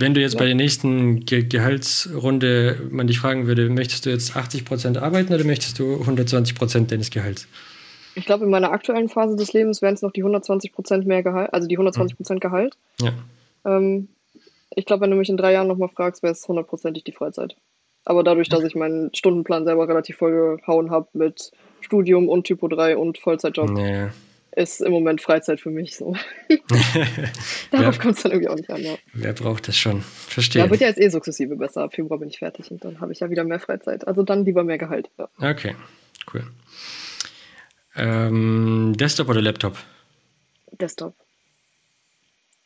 [0.00, 4.34] Wenn du jetzt bei der nächsten Ge Gehaltsrunde man dich fragen würde, möchtest du jetzt
[4.34, 7.46] 80% arbeiten oder möchtest du 120% deines Gehalts?
[8.14, 11.52] Ich glaube, in meiner aktuellen Phase des Lebens wären es noch die 120% mehr Gehalt,
[11.52, 12.78] also die 120% Gehalt.
[12.98, 13.12] Ja.
[13.66, 14.08] Ähm,
[14.74, 17.56] ich glaube, wenn du mich in drei Jahren nochmal fragst, wäre es hundertprozentig die Freizeit.
[18.06, 21.50] Aber dadurch, dass ich meinen Stundenplan selber relativ vollgehauen habe mit
[21.82, 24.08] Studium und Typo 3 und Vollzeitjob, Nee.
[24.52, 26.16] Ist im Moment Freizeit für mich so.
[27.70, 28.82] Darauf kommt es dann irgendwie auch nicht an.
[28.82, 28.96] Ja.
[29.12, 30.02] Wer braucht das schon?
[30.02, 30.62] Verstehe.
[30.62, 31.82] ja, wird ja jetzt eh sukzessive besser.
[31.82, 34.06] Ab Februar bin ich fertig und dann habe ich ja wieder mehr Freizeit.
[34.06, 35.10] Also dann lieber mehr Gehalt.
[35.18, 35.28] Ja.
[35.38, 35.76] Okay,
[36.32, 36.44] cool.
[37.96, 39.76] Ähm, Desktop oder Laptop?
[40.72, 41.14] Desktop.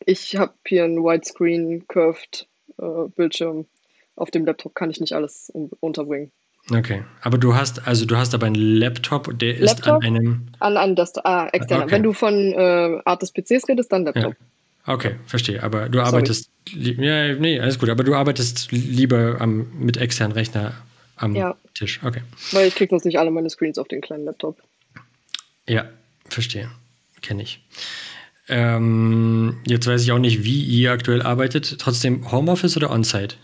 [0.07, 2.47] Ich habe hier einen Widescreen Curved
[2.79, 3.67] äh, Bildschirm.
[4.17, 6.31] Auf dem Laptop kann ich nicht alles unterbringen.
[6.71, 9.97] Okay, aber du hast also du hast aber einen Laptop, der ist Laptop?
[9.97, 10.47] an einem.
[10.61, 11.85] An einem Desktop, ah, externer.
[11.85, 11.93] Okay.
[11.93, 14.35] Wenn du von äh, Art des PCs redest, dann Laptop.
[14.87, 15.63] Okay, verstehe.
[15.63, 16.51] Aber du arbeitest.
[16.73, 17.89] li- Ja, nee, alles gut.
[17.91, 20.73] Aber du arbeitest lieber am, mit externen Rechner
[21.17, 21.55] am Ja.
[21.75, 22.01] Tisch.
[22.03, 22.23] Okay.
[22.53, 24.59] Weil ich krieg sonst nicht alle meine Screens auf den kleinen Laptop.
[25.69, 25.87] Ja,
[26.29, 26.71] verstehe.
[27.23, 27.63] Kenne ich.
[28.49, 31.79] Ähm, jetzt weiß ich auch nicht, wie ihr aktuell arbeitet.
[31.79, 33.37] Trotzdem Homeoffice oder On-Site?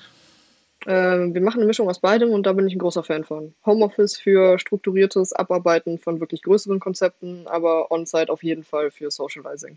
[0.86, 3.54] Ähm, wir machen eine Mischung aus beidem und da bin ich ein großer Fan von.
[3.66, 9.76] Homeoffice für strukturiertes Abarbeiten von wirklich größeren Konzepten, aber On-Site auf jeden Fall für Socializing.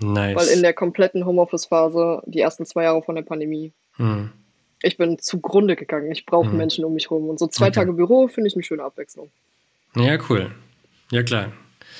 [0.00, 0.36] Nice.
[0.36, 4.30] Weil in der kompletten Homeoffice-Phase, die ersten zwei Jahre von der Pandemie, Hm.
[4.82, 6.10] ich bin zugrunde gegangen.
[6.10, 6.56] Ich brauche Mhm.
[6.56, 7.28] Menschen um mich rum.
[7.28, 7.74] Und so zwei Okay.
[7.74, 9.30] Tage Büro finde ich eine schöne Abwechslung.
[9.96, 10.50] Ja, cool.
[11.10, 11.52] Ja, klar.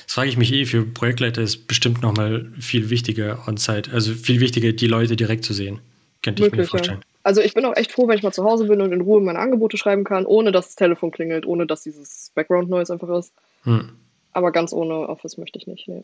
[0.05, 4.39] Das frage ich mich eh, für Projektleiter ist bestimmt nochmal viel wichtiger on-site, also viel
[4.39, 5.79] wichtiger, die Leute direkt zu sehen.
[6.23, 7.01] Könnte ich mir vorstellen.
[7.23, 9.21] Also ich bin auch echt froh, wenn ich mal zu Hause bin und in Ruhe
[9.21, 13.33] meine Angebote schreiben kann, ohne dass das Telefon klingelt, ohne dass dieses Background-Noise einfach ist.
[13.63, 13.91] Hm.
[14.33, 15.87] Aber ganz ohne Office möchte ich nicht.
[15.87, 16.03] Nee.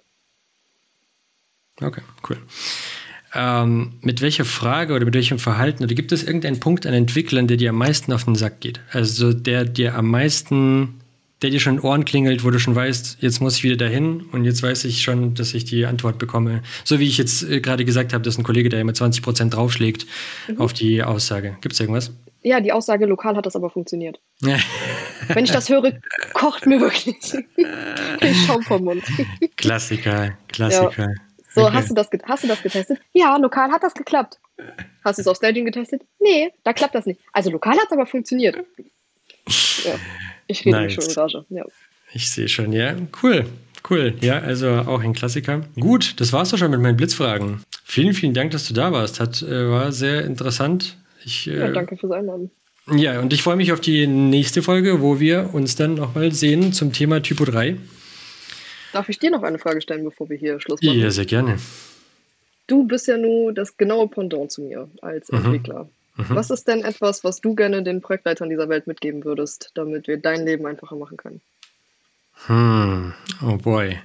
[1.82, 2.38] Okay, cool.
[3.34, 7.47] Ähm, mit welcher Frage oder mit welchem Verhalten oder gibt es irgendeinen Punkt an Entwicklern,
[7.47, 8.80] der dir am meisten auf den Sack geht?
[8.91, 11.01] Also der dir am meisten,
[11.42, 13.76] der dir schon in den Ohren klingelt, wo du schon weißt, jetzt muss ich wieder
[13.78, 16.64] dahin und jetzt weiß ich schon, dass ich die Antwort bekomme.
[16.84, 20.08] So wie ich jetzt äh, gerade gesagt habe, dass ein Kollege, der immer 20% draufschlägt
[20.58, 21.58] auf die Aussage.
[21.62, 22.12] Gibt es irgendwas?
[22.42, 24.20] Ja, die Aussage lokal hat das aber funktioniert.
[24.42, 26.00] Wenn ich das höre,
[26.34, 27.08] kocht mir wirklich.
[27.08, 29.04] ich Schaum vom Mund.
[29.58, 31.14] Klassiker, Klassiker.
[31.54, 31.74] So, Okay.
[31.74, 33.00] hast, du das, hast du das getestet?
[33.14, 34.40] Ja, lokal hat das geklappt.
[35.04, 36.04] Hast du es auf Staging getestet?
[36.20, 37.20] Nee, da klappt das nicht.
[37.34, 38.58] Also lokal hat es aber funktioniert.
[39.84, 39.96] Ja,
[40.48, 40.93] ich rede Nice.
[40.93, 41.45] schon in Rage.
[41.50, 41.66] Ja.
[42.14, 42.95] Ich sehe schon, ja.
[43.22, 43.45] Cool,
[43.89, 44.14] cool.
[44.22, 45.62] Ja, also auch ein Klassiker.
[45.80, 47.62] Gut, das war's doch schon mit meinen Blitzfragen.
[47.84, 49.20] Vielen, vielen Dank, dass du da warst.
[49.20, 50.98] Hat, äh, war sehr interessant.
[51.26, 52.50] Ich, äh, ja, danke fürs Einladen.
[52.95, 56.72] Ja, und ich freue mich auf die nächste Folge, wo wir uns dann nochmal sehen
[56.72, 57.76] zum Thema Typo 3.
[58.93, 60.98] Darf ich dir noch eine Frage stellen, bevor wir hier Schluss machen?
[60.98, 61.58] Ja, sehr gerne.
[62.68, 65.64] Du bist ja nur das genaue Pendant zu mir als Mhm.
[66.18, 66.36] Entwickler.
[66.36, 70.18] Was ist denn etwas, was du gerne den Projektleitern dieser Welt mitgeben würdest, damit wir
[70.18, 71.41] dein Leben einfacher machen können?
[72.45, 73.13] Hm,
[73.43, 73.99] oh boy.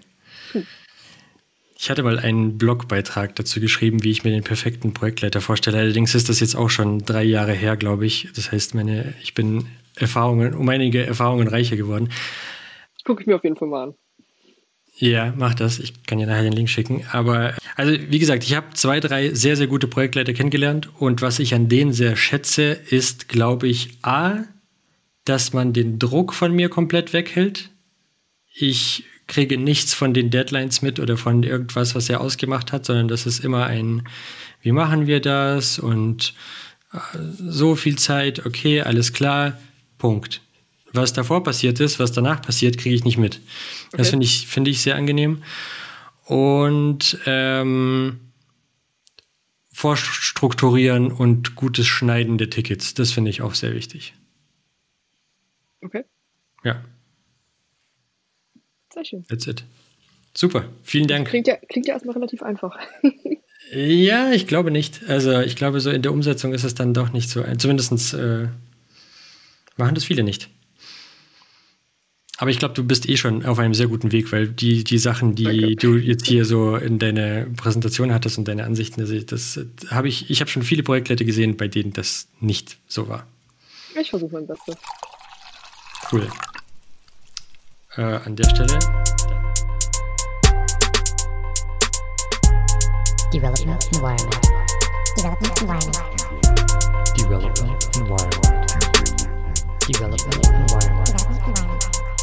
[1.77, 5.79] Ich hatte mal einen Blogbeitrag dazu geschrieben, wie ich mir den perfekten Projektleiter vorstelle.
[5.79, 8.29] Allerdings ist das jetzt auch schon drei Jahre her, glaube ich.
[8.37, 12.11] Das heißt, meine, ich bin Erfahrungen, um einige Erfahrungen reicher geworden.
[13.05, 13.95] Gucke ich mir auf jeden Fall mal an.
[14.95, 15.79] Ja, mach das.
[15.79, 17.05] Ich kann dir nachher den Link schicken.
[17.11, 20.91] Aber, also, wie gesagt, ich habe zwei, drei sehr, sehr gute Projektleiter kennengelernt.
[20.99, 24.45] Und was ich an denen sehr schätze, ist, glaube ich, A,
[25.25, 27.71] dass man den Druck von mir komplett weghält.
[28.55, 33.09] Ich kriege nichts von den Deadlines mit oder von irgendwas, was er ausgemacht hat, sondern
[33.09, 34.07] das ist immer ein,
[34.61, 36.35] wie machen wir das und
[36.93, 39.59] äh, so viel Zeit, okay, alles klar,
[39.99, 40.43] Punkt.
[40.95, 43.41] Was davor passiert ist, was danach passiert, kriege ich nicht mit.
[43.93, 44.11] Das Okay.
[44.11, 45.43] finde ich, finde ich sehr angenehm.
[46.27, 48.21] Und ähm,
[49.75, 54.15] Vorstrukturieren und gutes Schneiden der Tickets, das finde ich auch sehr wichtig.
[55.83, 56.05] Okay,
[56.63, 56.85] Ja,
[58.93, 59.25] sehr schön.
[59.29, 59.65] that's it.
[60.35, 61.27] Super, vielen Dank.
[61.29, 62.79] Klingt ja, klingt ja erstmal relativ einfach.
[63.75, 65.05] Ja, ich glaube nicht.
[65.09, 67.43] Also ich glaube, so in der Umsetzung ist es dann doch nicht so.
[67.57, 68.49] Zumindest äh,
[69.79, 70.51] machen das viele nicht.
[72.39, 74.99] Aber ich glaube, du bist eh schon auf einem sehr guten Weg, weil die, die
[74.99, 75.77] Sachen, die Danke.
[75.77, 79.61] du jetzt hier so in deiner Präsentation hattest und deine Ansichten, das
[79.91, 83.27] habe ich, ich habe schon viele Projektleute gesehen, bei denen das nicht so war.
[84.01, 84.77] Ich versuche mein Bestes.
[86.11, 86.27] Cool.
[87.97, 88.79] Äh, an der Stelle.
[93.33, 94.41] Development environment.
[95.17, 96.13] Development environment.
[97.19, 98.53] Development Environment.
[99.87, 102.02] Development environment.